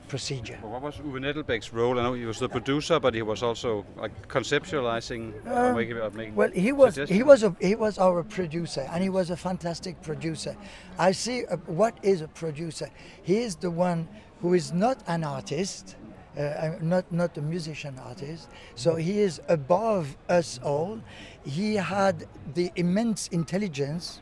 procedure. 0.05 0.57
But 0.61 0.71
what 0.71 0.81
was 0.81 0.95
Uwe 0.97 1.19
Nettelbeck's 1.19 1.73
role? 1.73 1.99
I 1.99 2.03
know 2.03 2.13
he 2.13 2.25
was 2.25 2.39
the 2.39 2.49
producer, 2.49 2.99
but 2.99 3.13
he 3.13 3.21
was 3.21 3.43
also 3.43 3.85
like 3.97 4.13
conceptualizing, 4.27 5.33
or 5.45 5.69
Um, 5.69 5.75
making, 5.75 5.97
or 5.97 6.09
making 6.11 6.35
Well, 6.35 6.51
he 6.51 6.71
was 6.71 6.95
he 6.95 7.23
was 7.23 7.43
a, 7.43 7.55
he 7.59 7.75
was 7.75 7.97
our 7.97 8.23
producer, 8.23 8.87
and 8.91 9.03
he 9.03 9.09
was 9.09 9.29
a 9.29 9.37
fantastic 9.37 10.01
producer. 10.01 10.55
I 10.97 11.11
see 11.13 11.45
uh, 11.45 11.57
what 11.81 11.93
is 12.03 12.21
a 12.21 12.27
producer. 12.27 12.89
He 13.23 13.37
is 13.37 13.55
the 13.55 13.71
one 13.71 14.07
who 14.41 14.53
is 14.53 14.71
not 14.71 14.97
an 15.07 15.23
artist, 15.23 15.95
uh, 16.37 16.41
uh, 16.41 16.75
not 16.81 17.05
not 17.11 17.37
a 17.37 17.41
musician 17.41 17.99
artist. 18.09 18.49
So 18.75 18.95
he 18.95 19.21
is 19.21 19.41
above 19.47 20.05
us 20.29 20.59
all. 20.63 20.99
He 21.43 21.75
had 21.75 22.15
the 22.53 22.71
immense 22.75 23.27
intelligence 23.29 24.21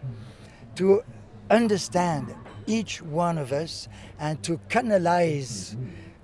to 0.75 1.03
understand 1.49 2.33
each 2.67 3.01
one 3.01 3.37
of 3.37 3.51
us 3.51 3.87
and 4.19 4.41
to 4.43 4.59
canalize 4.69 5.75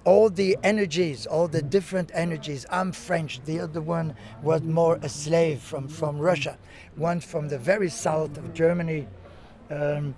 all 0.05 0.29
the 0.29 0.57
energies, 0.63 1.25
all 1.25 1.47
the 1.47 1.61
different 1.61 2.11
energies. 2.13 2.65
I'm 2.69 2.91
French, 2.91 3.41
the 3.45 3.59
other 3.59 3.81
one 3.81 4.15
was 4.41 4.61
more 4.61 4.97
a 5.01 5.09
slave 5.09 5.59
from, 5.61 5.87
from 5.87 6.17
Russia, 6.17 6.57
one 6.95 7.19
from 7.19 7.49
the 7.49 7.57
very 7.57 7.89
south 7.89 8.37
of 8.37 8.53
Germany, 8.53 9.07
um, 9.69 10.15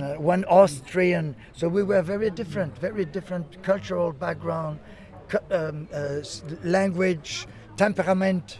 uh, 0.00 0.14
one 0.14 0.44
Austrian. 0.46 1.36
So 1.52 1.68
we 1.68 1.82
were 1.82 2.02
very 2.02 2.30
different, 2.30 2.76
very 2.78 3.04
different 3.04 3.62
cultural 3.62 4.12
background, 4.12 4.80
um, 5.50 5.88
uh, 5.94 6.22
language, 6.64 7.46
temperament, 7.76 8.58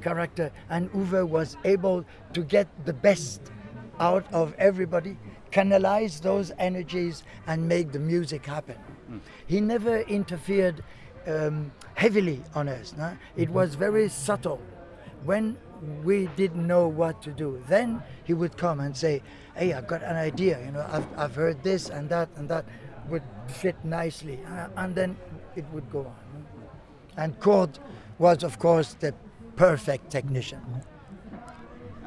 character. 0.00 0.50
And 0.70 0.90
Uwe 0.92 1.28
was 1.28 1.56
able 1.64 2.04
to 2.32 2.42
get 2.42 2.68
the 2.86 2.92
best 2.92 3.40
out 3.98 4.24
of 4.32 4.54
everybody 4.58 5.16
canalize 5.50 6.20
those 6.20 6.52
energies 6.58 7.22
and 7.46 7.68
make 7.68 7.92
the 7.92 7.98
music 7.98 8.46
happen. 8.46 8.76
He 9.46 9.60
never 9.60 10.00
interfered 10.00 10.82
um, 11.26 11.72
heavily 11.94 12.42
on 12.54 12.68
us. 12.68 12.94
no? 12.96 13.16
It 13.36 13.50
was 13.50 13.74
very 13.74 14.08
subtle. 14.08 14.60
When 15.24 15.56
we 16.04 16.28
didn't 16.36 16.66
know 16.66 16.88
what 16.88 17.22
to 17.22 17.30
do, 17.30 17.62
then 17.68 18.02
he 18.24 18.32
would 18.34 18.56
come 18.56 18.80
and 18.80 18.96
say, 18.96 19.22
"Hey, 19.54 19.72
I've 19.72 19.86
got 19.86 20.02
an 20.02 20.16
idea. 20.16 20.64
You 20.64 20.72
know, 20.72 20.86
I've, 20.90 21.06
I've 21.18 21.34
heard 21.34 21.62
this 21.62 21.88
and 21.90 22.08
that 22.10 22.28
and 22.36 22.48
that 22.48 22.64
would 23.08 23.22
fit 23.48 23.76
nicely," 23.84 24.38
uh, 24.46 24.68
and 24.76 24.94
then 24.94 25.16
it 25.54 25.64
would 25.72 25.90
go 25.90 26.00
on. 26.00 26.46
And 27.16 27.38
Kurt 27.40 27.78
was, 28.18 28.42
of 28.42 28.58
course, 28.58 28.94
the 28.94 29.14
perfect 29.56 30.10
technician. 30.10 30.60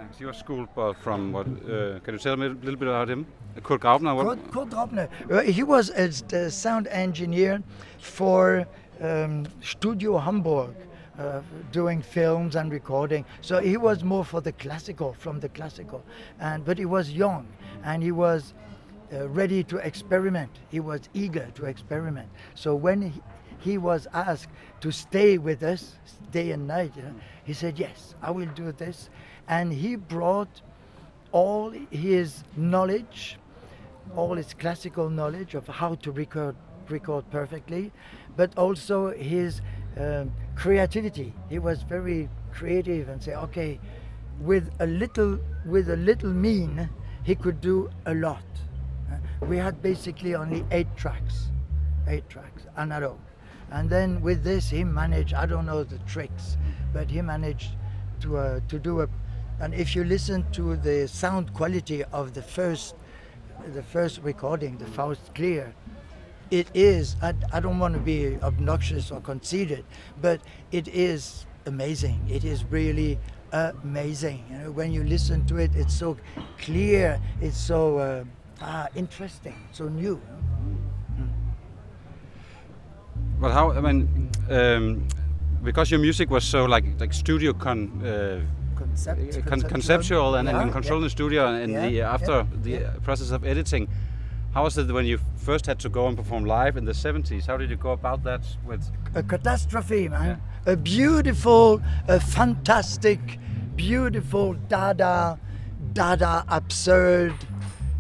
Thanks. 0.10 0.22
Your 0.22 0.34
school, 0.34 0.68
but 0.76 0.94
from 0.94 1.32
what? 1.32 1.46
Uh, 1.46 2.00
can 2.00 2.16
you 2.16 2.18
tell 2.18 2.36
me 2.36 2.48
a 2.48 2.50
little 2.50 2.76
bit 2.76 2.88
about 2.88 3.10
him? 3.10 3.28
Kurt 3.64 3.82
Graupner. 3.82 4.52
Kurt, 4.52 4.72
Kurt 4.72 5.32
uh, 5.32 5.42
he 5.42 5.64
was 5.64 5.92
a, 5.92 6.08
the 6.28 6.50
sound 6.50 6.88
engineer 6.88 7.62
for 8.00 8.68
um, 9.02 9.46
Studio 9.62 10.18
Hamburg, 10.18 10.76
uh, 11.20 11.42
doing 11.72 12.02
films 12.02 12.56
and 12.56 12.72
recording. 12.72 13.24
So 13.42 13.60
he 13.60 13.78
was 13.78 14.04
more 14.04 14.26
for 14.26 14.42
the 14.42 14.52
classical, 14.54 15.14
from 15.14 15.40
the 15.40 15.50
classical, 15.50 16.04
and 16.40 16.66
but 16.66 16.78
he 16.80 16.86
was 16.86 17.12
young 17.12 17.48
and 17.84 18.02
he 18.02 18.12
was 18.12 18.54
uh, 19.14 19.28
ready 19.30 19.64
to 19.66 19.78
experiment. 19.78 20.52
He 20.70 20.80
was 20.80 21.02
eager 21.14 21.48
to 21.56 21.66
experiment. 21.66 22.30
So 22.56 22.74
when 22.74 23.02
he, 23.02 23.22
he 23.60 23.78
was 23.78 24.08
asked 24.14 24.50
to 24.82 24.92
stay 24.92 25.38
with 25.38 25.62
us 25.62 25.96
day 26.32 26.52
and 26.52 26.68
night, 26.68 26.94
you 26.96 27.04
know, 27.04 27.16
he 27.44 27.54
said, 27.54 27.78
"Yes, 27.78 28.16
I 28.24 28.32
will 28.32 28.50
do 28.56 28.72
this," 28.72 29.10
and 29.50 29.74
he 29.74 29.96
brought 29.96 30.62
all 31.32 31.72
his 31.92 32.44
knowledge, 32.56 33.38
all 34.16 34.36
his 34.36 34.54
classical 34.54 35.10
knowledge 35.10 35.56
of 35.56 35.68
how 35.68 35.96
to 35.96 36.12
record 36.12 36.56
record 36.90 37.30
perfectly, 37.30 37.92
but 38.36 38.58
also 38.58 39.12
his 39.12 39.62
um, 39.98 40.32
creativity. 40.56 41.34
He 41.50 41.60
was 41.60 41.84
very 41.84 42.30
creative 42.52 43.10
and 43.10 43.22
say, 43.22 43.36
okay, 43.36 43.80
with 44.40 44.72
a 44.80 44.88
little 44.88 45.40
with 45.66 45.90
a 45.90 45.98
little 45.98 46.32
mean, 46.32 46.90
he 47.24 47.36
could 47.36 47.60
do 47.60 47.90
a 48.06 48.14
lot. 48.14 48.44
Uh, 49.12 49.18
we 49.46 49.58
had 49.58 49.82
basically 49.82 50.36
only 50.36 50.64
eight 50.72 50.88
tracks, 50.96 51.50
eight 52.08 52.28
tracks, 52.30 52.64
analog, 52.78 53.18
and 53.72 53.90
then 53.90 54.22
with 54.22 54.44
this 54.44 54.70
he 54.70 54.84
managed. 54.84 55.34
I 55.34 55.46
don't 55.46 55.66
know 55.66 55.84
the 55.84 56.00
tricks, 56.00 56.58
but 56.94 57.10
he 57.10 57.22
managed 57.22 57.72
to 58.22 58.38
uh, 58.38 58.60
to 58.68 58.80
do 58.80 59.02
a. 59.02 59.08
And 59.60 59.74
if 59.74 59.96
you 59.96 60.04
listen 60.04 60.50
to 60.54 60.78
the 60.78 61.08
sound 61.08 61.54
quality 61.54 62.04
of 62.06 62.34
the 62.34 62.42
first 62.42 62.96
the 63.74 63.84
first 63.84 64.22
recording, 64.24 64.78
the 64.78 64.86
Faust 64.86 65.36
Clear, 65.36 65.74
it 66.50 66.68
is, 66.74 67.16
I, 67.22 67.34
I 67.52 67.60
don't 67.60 67.78
want 67.78 67.94
to 67.94 68.00
be 68.00 68.38
obnoxious 68.42 69.12
or 69.12 69.20
conceited, 69.22 69.86
but 70.22 70.42
it 70.72 70.88
is 70.88 71.46
amazing. 71.66 72.26
It 72.30 72.44
is 72.44 72.64
really 72.64 73.20
amazing. 73.52 74.46
You 74.50 74.58
know, 74.58 74.72
when 74.72 74.92
you 74.92 75.04
listen 75.04 75.46
to 75.48 75.58
it, 75.58 75.72
it's 75.76 75.94
so 75.94 76.18
clear, 76.58 77.20
it's 77.42 77.58
so 77.58 77.98
uh, 77.98 78.24
ah, 78.62 78.88
interesting, 78.96 79.56
so 79.72 79.90
new. 79.90 80.20
But 83.40 83.52
how? 83.52 83.72
I 83.72 83.80
mean, 83.80 84.30
um, 84.50 85.08
because 85.64 85.92
your 85.92 86.00
music 86.00 86.30
was 86.30 86.44
so 86.44 86.66
like 86.66 86.86
like 87.00 87.14
studio 87.14 87.54
con. 87.54 88.02
Uh, 88.04 88.42
Concept, 89.06 89.46
con- 89.46 89.62
conceptual 89.62 90.36
and, 90.36 90.48
Yeah, 90.48 90.62
and 90.62 90.72
control 90.72 91.00
uh, 91.00 91.02
yeah. 91.02 91.06
the 91.06 91.10
studio 91.10 91.48
and 91.48 91.72
Yeah, 91.72 91.82
the 91.82 91.92
yeah, 91.92 92.14
after 92.14 92.46
the 92.64 93.00
process 93.02 93.32
of 93.32 93.46
editing. 93.46 93.88
How 94.54 94.64
was 94.64 94.78
it 94.78 94.92
when 94.92 95.06
you 95.06 95.20
first 95.38 95.68
had 95.68 95.80
to 95.80 95.90
go 95.90 96.08
and 96.08 96.18
perform 96.18 96.44
live 96.46 96.76
in 96.76 96.86
the 96.86 96.92
70s? 96.92 97.46
How 97.46 97.56
did 97.56 97.70
you 97.70 97.76
go 97.76 97.92
about 97.92 98.24
that 98.24 98.42
with 98.66 98.84
a 99.14 99.22
catastrophe, 99.24 100.10
man. 100.10 100.42
A 100.66 100.76
beautiful, 100.76 101.82
a 102.08 102.20
fantastic, 102.20 103.20
beautiful 103.76 104.54
Dada, 104.68 105.40
Dada 105.94 106.44
absurd 106.48 107.34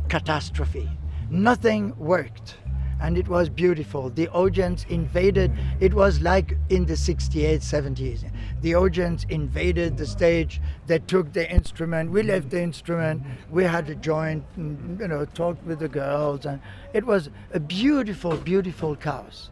catastrophe. 0.09 0.89
Nothing 1.29 1.95
worked. 1.97 2.57
And 3.01 3.17
it 3.17 3.27
was 3.29 3.47
beautiful. 3.47 4.09
The 4.09 4.27
audience 4.29 4.85
invaded. 4.89 5.53
It 5.79 5.93
was 5.93 6.19
like 6.19 6.57
in 6.69 6.85
the 6.85 6.97
68, 6.97 7.61
70s. 7.61 8.29
The 8.61 8.75
audience 8.75 9.25
invaded 9.29 9.97
the 9.97 10.05
stage. 10.05 10.61
They 10.87 10.99
took 10.99 11.31
the 11.33 11.49
instrument. 11.49 12.11
We 12.11 12.23
left 12.23 12.49
the 12.49 12.61
instrument. 12.61 13.23
We 13.49 13.63
had 13.63 13.87
to 13.87 13.95
join, 13.95 14.43
mm, 14.57 14.99
you 14.99 15.07
know, 15.07 15.25
talked 15.25 15.65
with 15.65 15.79
the 15.79 15.87
girls. 15.87 16.45
And 16.45 16.59
it 16.93 17.05
was 17.05 17.29
a 17.53 17.59
beautiful, 17.59 18.35
beautiful 18.35 18.95
chaos. 18.95 19.49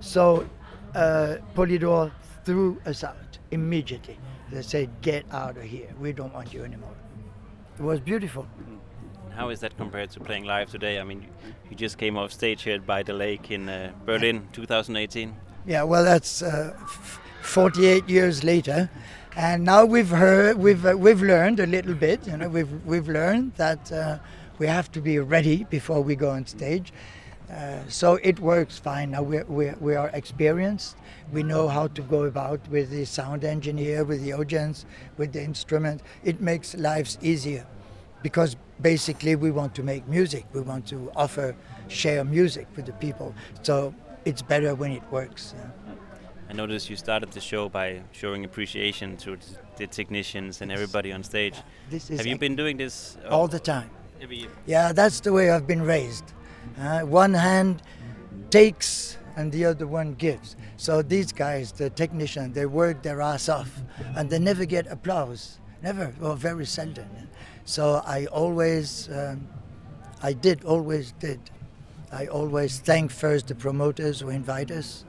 So 0.00 0.46
uh, 0.94 1.36
Polydor 1.54 2.12
threw 2.44 2.80
us 2.84 3.02
out 3.02 3.38
immediately. 3.50 4.18
They 4.50 4.62
said, 4.62 4.90
"Get 5.00 5.24
out 5.32 5.56
of 5.56 5.62
here. 5.62 5.88
We 5.98 6.12
don't 6.12 6.34
want 6.34 6.52
you 6.52 6.64
anymore." 6.64 6.94
It 7.78 7.82
was 7.82 7.98
beautiful. 8.00 8.46
How 9.34 9.48
is 9.48 9.60
that 9.60 9.76
compared 9.76 10.10
to 10.10 10.20
playing 10.20 10.44
live 10.44 10.70
today? 10.70 11.00
I 11.00 11.04
mean, 11.04 11.22
you, 11.22 11.28
you 11.70 11.76
just 11.76 11.98
came 11.98 12.16
off 12.16 12.30
stage 12.32 12.62
here 12.62 12.78
by 12.78 13.02
the 13.02 13.14
lake 13.14 13.50
in 13.50 13.68
uh, 13.68 13.90
Berlin, 14.04 14.46
2018. 14.52 15.34
Yeah, 15.66 15.82
well, 15.82 16.04
that's 16.04 16.42
uh, 16.42 16.76
f- 16.82 17.20
48 17.44 18.08
years 18.08 18.42
later, 18.42 18.90
and 19.36 19.64
now 19.64 19.84
we've 19.84 20.08
heard, 20.08 20.58
we've 20.58 20.84
uh, 20.86 20.96
we've 20.96 21.22
learned 21.22 21.60
a 21.60 21.66
little 21.66 21.94
bit. 21.94 22.26
You 22.26 22.36
know, 22.36 22.48
we've 22.48 22.84
we've 22.84 23.08
learned 23.08 23.52
that 23.56 23.92
uh, 23.92 24.18
we 24.58 24.66
have 24.66 24.90
to 24.92 25.00
be 25.00 25.18
ready 25.18 25.64
before 25.64 26.00
we 26.00 26.16
go 26.16 26.30
on 26.30 26.46
stage. 26.46 26.92
Uh, 27.52 27.80
so 27.88 28.18
it 28.22 28.40
works 28.40 28.78
fine 28.78 29.10
now. 29.10 29.22
We're, 29.22 29.44
we're, 29.44 29.76
we 29.78 29.94
are 29.94 30.08
experienced. 30.14 30.96
We 31.30 31.42
know 31.42 31.68
how 31.68 31.88
to 31.88 32.02
go 32.02 32.24
about 32.24 32.66
with 32.68 32.90
the 32.90 33.04
sound 33.04 33.44
engineer, 33.44 34.02
with 34.04 34.22
the 34.22 34.32
audience, 34.32 34.86
with 35.18 35.32
the 35.32 35.42
instrument. 35.42 36.00
It 36.24 36.40
makes 36.40 36.74
lives 36.74 37.18
easier 37.20 37.66
because 38.22 38.56
basically 38.80 39.36
we 39.36 39.50
want 39.50 39.74
to 39.74 39.82
make 39.82 40.08
music. 40.08 40.46
We 40.52 40.62
want 40.62 40.86
to 40.88 41.12
offer, 41.14 41.54
share 41.88 42.24
music 42.24 42.66
with 42.74 42.86
the 42.86 42.92
people. 42.94 43.34
So 43.62 43.94
it's 44.24 44.42
better 44.42 44.74
when 44.74 44.92
it 44.92 45.02
works. 45.12 45.54
yeah. 45.56 45.83
I 46.54 46.56
noticed 46.56 46.88
you 46.88 46.94
started 46.94 47.32
the 47.32 47.40
show 47.40 47.68
by 47.68 48.00
showing 48.12 48.44
appreciation 48.44 49.16
to 49.16 49.36
the 49.76 49.88
technicians 49.88 50.62
and 50.62 50.70
everybody 50.70 51.10
on 51.10 51.24
stage. 51.24 51.56
This 51.90 52.10
is 52.10 52.18
Have 52.18 52.28
you 52.28 52.38
been 52.38 52.54
doing 52.54 52.76
this 52.76 53.18
uh, 53.24 53.30
all 53.30 53.48
the 53.48 53.58
time. 53.58 53.90
every 54.22 54.36
year? 54.36 54.50
Yeah, 54.64 54.92
that's 54.92 55.18
the 55.18 55.32
way 55.32 55.50
I've 55.50 55.66
been 55.66 55.82
raised. 55.82 56.32
Uh, 56.78 57.00
one 57.00 57.34
hand 57.34 57.82
takes 58.50 59.18
and 59.34 59.50
the 59.50 59.64
other 59.64 59.88
one 59.88 60.14
gives. 60.14 60.54
So 60.76 61.02
these 61.02 61.32
guys, 61.32 61.72
the 61.72 61.90
technicians, 61.90 62.54
they 62.54 62.66
work 62.66 63.02
their 63.02 63.20
ass 63.20 63.48
off 63.48 63.82
and 64.14 64.30
they 64.30 64.38
never 64.38 64.64
get 64.64 64.86
applause. 64.86 65.58
Never, 65.82 66.14
or 66.22 66.36
very 66.36 66.66
seldom. 66.66 67.08
So 67.64 68.00
I 68.06 68.26
always, 68.26 69.08
um, 69.10 69.48
I 70.22 70.34
did, 70.34 70.64
always 70.64 71.14
did. 71.18 71.40
I 72.12 72.28
always 72.28 72.78
thank 72.78 73.10
first 73.10 73.48
the 73.48 73.56
promoters 73.56 74.20
who 74.20 74.28
invite 74.28 74.70
us. 74.70 75.04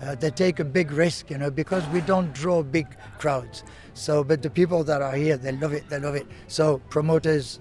Uh, 0.00 0.14
they 0.14 0.30
take 0.30 0.60
a 0.60 0.64
big 0.64 0.92
risk, 0.92 1.30
you 1.30 1.38
know, 1.38 1.50
because 1.50 1.86
we 1.88 2.00
don't 2.00 2.32
draw 2.32 2.62
big 2.62 2.86
crowds. 3.18 3.64
So, 3.94 4.22
but 4.22 4.42
the 4.42 4.50
people 4.50 4.84
that 4.84 5.02
are 5.02 5.14
here, 5.14 5.36
they 5.36 5.52
love 5.52 5.72
it, 5.72 5.88
they 5.88 5.98
love 5.98 6.14
it. 6.14 6.26
So 6.46 6.78
promoters, 6.88 7.58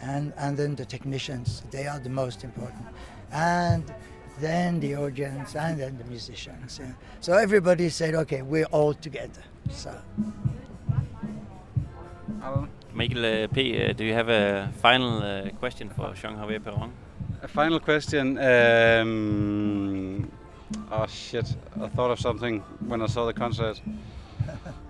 and, 0.00 0.32
and 0.36 0.56
then 0.56 0.76
the 0.76 0.84
technicians. 0.84 1.62
They 1.70 1.86
are 1.86 1.98
the 1.98 2.08
most 2.08 2.44
important. 2.44 2.86
And 3.32 3.84
then 4.40 4.80
the 4.80 4.96
audience, 4.96 5.56
and 5.56 5.78
then 5.78 5.98
the 5.98 6.04
musicians. 6.04 6.78
yeah. 6.80 6.92
So 7.20 7.34
everybody 7.34 7.90
said, 7.90 8.14
okay, 8.14 8.42
we're 8.42 8.66
all 8.66 8.94
together. 8.94 9.42
So 9.70 9.94
Mikkel 12.94 13.44
uh, 13.44 13.48
P., 13.48 13.84
uh, 13.84 13.92
do 13.92 14.04
you 14.04 14.14
have 14.14 14.28
a 14.28 14.70
final 14.80 15.22
uh, 15.22 15.50
question 15.58 15.90
for 15.90 16.14
Jean-Hervé 16.14 16.60
Péron? 16.60 16.90
A 17.42 17.48
final 17.48 17.78
question. 17.80 18.38
Um, 18.38 20.30
oh 20.90 21.06
shit! 21.06 21.56
I 21.82 21.88
thought 21.88 22.10
of 22.10 22.20
something 22.20 22.60
when 22.86 23.02
I 23.02 23.06
saw 23.06 23.26
the 23.26 23.34
concert. 23.34 23.80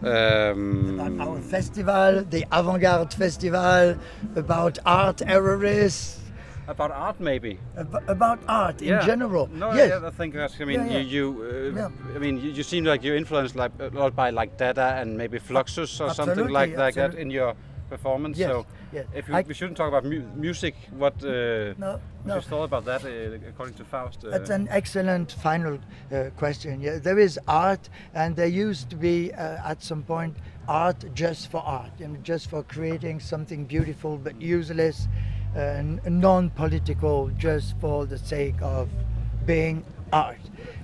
Um, 0.03 1.01
about 1.01 1.29
our 1.29 1.41
festival, 1.41 2.23
the 2.31 2.45
Avant-Garde 2.53 3.13
Festival, 3.13 3.97
about 4.37 4.79
art 4.87 5.17
terrorists, 5.19 6.21
about 6.69 6.93
art, 6.93 7.19
maybe. 7.19 7.59
ab- 7.77 8.05
about 8.07 8.39
art 8.47 8.81
in 8.83 8.89
Yeah. 8.89 9.05
general. 9.05 9.49
No, 9.53 9.73
yes. 9.73 9.89
yeah, 9.91 10.07
I 10.07 10.11
think 10.11 10.35
that's. 10.35 10.61
I 10.61 10.65
mean, 10.65 10.81
Yeah, 10.87 10.93
yeah. 10.93 10.99
you, 10.99 11.25
you 11.75 11.75
uh, 11.77 11.81
Yeah. 11.81 12.15
I 12.15 12.19
mean, 12.21 12.37
you, 12.41 12.51
you 12.51 12.63
seem 12.63 12.85
like 12.85 13.03
you're 13.03 13.17
influenced 13.17 13.57
like 13.57 13.73
a 13.81 13.89
lot 13.89 14.15
by 14.15 14.31
like 14.31 14.57
Dada 14.57 14.95
and 15.01 15.17
maybe 15.19 15.41
Fluxus 15.41 16.01
or 16.01 16.15
something 16.15 16.31
Absolutely, 16.31 16.53
like, 16.53 16.77
like 16.77 16.95
that 16.95 17.15
in 17.15 17.31
your 17.31 17.55
performance. 17.89 18.39
Yes, 18.39 18.51
So, 18.51 18.67
yes. 18.93 19.07
if 19.15 19.29
you, 19.29 19.35
I- 19.35 19.43
we 19.49 19.55
shouldn't 19.55 19.77
talk 19.77 19.89
about 19.89 20.05
mu- 20.05 20.27
music, 20.37 20.75
what? 20.99 21.15
Uh, 21.25 21.75
No, 21.79 22.01
no. 22.25 22.35
your 22.35 22.43
thought 22.43 22.65
about 22.65 22.85
that? 22.85 23.05
Uh, 23.05 23.49
according 23.49 23.75
to 23.77 23.85
Faust. 23.85 24.25
Uh, 24.25 24.31
That's 24.31 24.51
an 24.51 24.69
excellent 24.71 25.33
final 25.33 25.79
uh, 26.13 26.31
question. 26.37 26.81
Yeah, 26.81 26.99
there 26.99 27.19
is 27.19 27.39
art, 27.49 27.89
and 28.15 28.37
there 28.37 28.47
used 28.69 28.91
to 28.91 28.97
be 28.97 29.33
uh, 29.33 29.71
at 29.71 29.83
some 29.83 30.03
point 30.03 30.37
art 30.69 31.05
just 31.15 31.51
for 31.51 31.63
art, 31.65 31.93
you 31.99 32.09
know, 32.09 32.19
just 32.23 32.51
for 32.51 32.63
creating 32.63 33.21
something 33.21 33.65
beautiful 33.65 34.19
but 34.19 34.41
useless. 34.41 35.09
uh, 35.57 35.83
non-political 36.07 37.31
just 37.39 37.75
for 37.81 38.07
the 38.07 38.19
sake 38.19 38.55
of 38.61 38.89
being 39.47 39.83
art. 40.13 40.39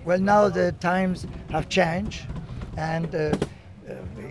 Well, 0.07 0.18
now 0.20 0.48
the 0.48 0.72
times 0.80 1.26
have 1.50 1.68
changed, 1.68 2.26
and 2.76 3.14
uh, 3.14 3.36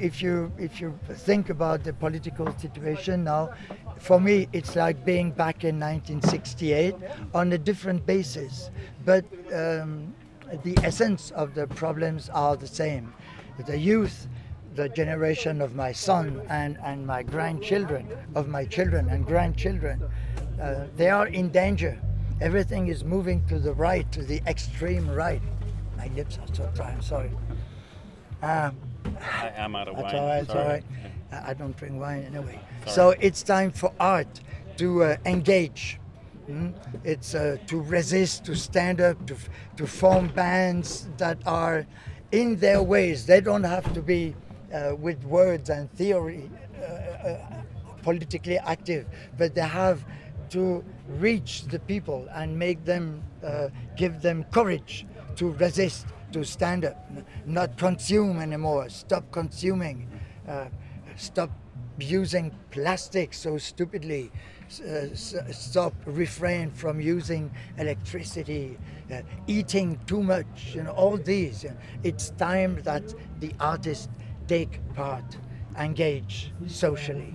if 0.03 0.21
you 0.21 0.51
if 0.57 0.81
you 0.81 0.99
think 1.27 1.49
about 1.49 1.83
the 1.83 1.93
political 1.93 2.47
situation 2.57 3.23
now, 3.23 3.53
for 3.97 4.19
me 4.19 4.47
it's 4.51 4.75
like 4.75 5.05
being 5.05 5.31
back 5.31 5.63
in 5.63 5.79
1968 5.79 6.95
on 7.33 7.53
a 7.53 7.57
different 7.57 8.05
basis, 8.05 8.69
but 9.05 9.23
um, 9.53 10.13
the 10.63 10.77
essence 10.83 11.31
of 11.31 11.55
the 11.55 11.65
problems 11.67 12.29
are 12.29 12.55
the 12.57 12.67
same. 12.67 13.13
The 13.65 13.77
youth 13.77 14.27
the 14.75 14.89
generation 14.89 15.61
of 15.61 15.75
my 15.75 15.91
son 15.91 16.41
and, 16.49 16.77
and 16.83 17.05
my 17.05 17.21
grandchildren, 17.21 18.07
of 18.35 18.47
my 18.47 18.65
children 18.65 19.09
and 19.09 19.25
grandchildren, 19.25 20.01
uh, 20.59 20.85
they 20.95 21.09
are 21.09 21.27
in 21.27 21.49
danger. 21.49 21.99
Everything 22.41 22.87
is 22.87 23.03
moving 23.03 23.45
to 23.45 23.59
the 23.59 23.73
right, 23.73 24.11
to 24.11 24.23
the 24.23 24.41
extreme 24.47 25.07
right. 25.09 25.41
My 25.95 26.07
lips 26.15 26.39
are 26.39 26.53
so 26.53 26.69
dry, 26.73 26.89
I'm 26.89 27.01
sorry. 27.01 27.31
Um, 28.41 28.75
I 29.05 29.51
am 29.55 29.75
out 29.75 29.87
of 29.87 29.95
that's 29.97 30.13
wine. 30.13 30.21
all 30.21 30.27
right, 30.27 30.43
it's 30.43 30.49
all 30.51 30.67
right. 30.67 30.83
I 31.31 31.51
I 31.51 31.53
don't 31.53 31.75
drink 31.75 31.99
wine 31.99 32.23
anyway. 32.23 32.59
Sorry. 32.85 32.91
So 32.95 33.09
it's 33.19 33.43
time 33.43 33.71
for 33.71 33.91
art 33.99 34.41
to 34.77 35.03
uh, 35.03 35.17
engage. 35.25 35.99
mm? 36.49 36.73
It's 37.03 37.35
uh, 37.35 37.57
to 37.67 37.81
resist, 37.81 38.45
to 38.45 38.55
stand 38.55 39.01
up, 39.01 39.25
to, 39.27 39.35
to 39.77 39.87
form 39.87 40.27
bands 40.29 41.09
that 41.17 41.37
are 41.45 41.85
in 42.31 42.57
their 42.57 42.81
ways. 42.81 43.25
They 43.25 43.41
don't 43.41 43.63
have 43.63 43.91
to 43.93 44.01
be 44.01 44.35
uh, 44.73 44.95
with 44.95 45.23
words 45.25 45.69
and 45.69 45.91
theory 45.93 46.49
uh, 46.79 46.83
uh, 46.83 47.37
politically 48.01 48.57
active, 48.57 49.05
but 49.37 49.55
they 49.55 49.61
have 49.61 50.03
to 50.49 50.83
reach 51.19 51.63
the 51.63 51.79
people 51.79 52.27
and 52.33 52.57
make 52.57 52.83
them, 52.85 53.23
uh, 53.43 53.69
give 53.95 54.21
them 54.21 54.43
courage 54.51 55.05
to 55.35 55.51
resist, 55.51 56.05
to 56.33 56.43
stand 56.43 56.85
up, 56.85 57.09
not 57.45 57.77
consume 57.77 58.39
anymore, 58.39 58.89
stop 58.89 59.31
consuming, 59.31 60.07
uh, 60.47 60.65
stop 61.15 61.49
using 61.99 62.51
plastic 62.71 63.33
so 63.33 63.57
stupidly, 63.57 64.31
uh, 64.87 65.07
stop, 65.13 65.93
refrain 66.05 66.71
from 66.71 66.99
using 66.99 67.51
electricity, 67.77 68.77
uh, 69.11 69.21
eating 69.47 69.99
too 70.07 70.23
much, 70.23 70.73
you 70.73 70.83
know, 70.83 70.91
all 70.91 71.17
these. 71.17 71.65
It's 72.03 72.31
time 72.31 72.81
that 72.83 73.13
the 73.39 73.51
artists 73.59 74.09
take 74.47 74.79
part, 74.95 75.37
engage 75.77 76.51
socially. 76.67 77.33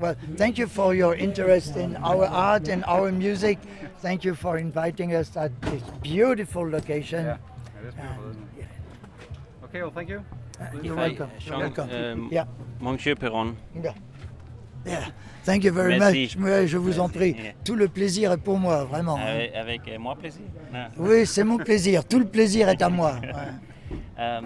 Well, 0.00 0.14
thank 0.36 0.58
you 0.58 0.66
for 0.66 0.94
your 0.94 1.14
interest 1.14 1.76
in 1.76 1.96
our 1.96 2.26
art 2.26 2.68
and 2.68 2.84
our 2.86 3.10
music. 3.12 3.58
Thank 4.00 4.24
you 4.24 4.34
for 4.34 4.58
inviting 4.58 5.14
us 5.14 5.36
at 5.36 5.50
this 5.62 5.82
beautiful 6.02 6.68
location. 6.68 7.24
Yeah, 7.24 7.36
it 7.82 7.88
is 7.88 7.94
beautiful, 7.94 8.30
isn't 8.30 8.48
it? 8.58 8.66
Okay, 9.64 9.82
well, 9.82 9.90
thank 9.94 10.08
you. 10.08 10.22
You're 10.82 10.96
Hi, 10.96 11.08
welcome. 11.08 11.30
You're 11.40 11.40
Jean, 11.40 11.60
welcome. 11.60 11.90
um, 11.90 12.28
Yeah. 12.32 12.44
Monsieur 12.80 13.14
Perron. 13.16 13.56
Yeah. 13.82 13.92
Yeah. 14.86 15.10
Thank 15.44 15.64
you 15.64 15.72
very 15.72 15.98
Merci. 15.98 16.36
much. 16.38 16.44
Ouais, 16.48 16.66
je 16.66 16.78
vous 16.78 16.98
en 16.98 17.08
prie. 17.08 17.32
Yeah. 17.36 17.52
Tout 17.64 17.76
le 17.76 17.88
plaisir 17.88 18.32
est 18.32 18.38
pour 18.42 18.58
moi, 18.58 18.84
vraiment. 18.84 19.16
hein. 19.16 19.26
Avec, 19.26 19.54
avec, 19.54 19.80
euh, 19.88 19.98
moi 19.98 20.14
plaisir. 20.16 20.42
Non. 20.72 20.86
Oui, 20.96 21.26
c'est 21.26 21.44
mon 21.44 21.58
plaisir. 21.58 22.04
Tout 22.04 22.18
le 22.18 22.26
plaisir 22.26 22.68
est 22.68 22.82
à 22.82 22.88
moi. 22.88 23.16
Ouais. 23.22 23.96
Um, 24.18 24.44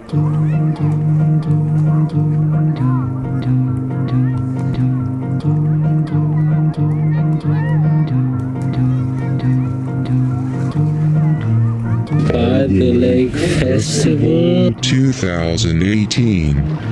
By 12.63 12.69
the 12.69 12.93
Lake 12.93 13.33
Festival. 13.33 14.73
2018. 14.83 16.92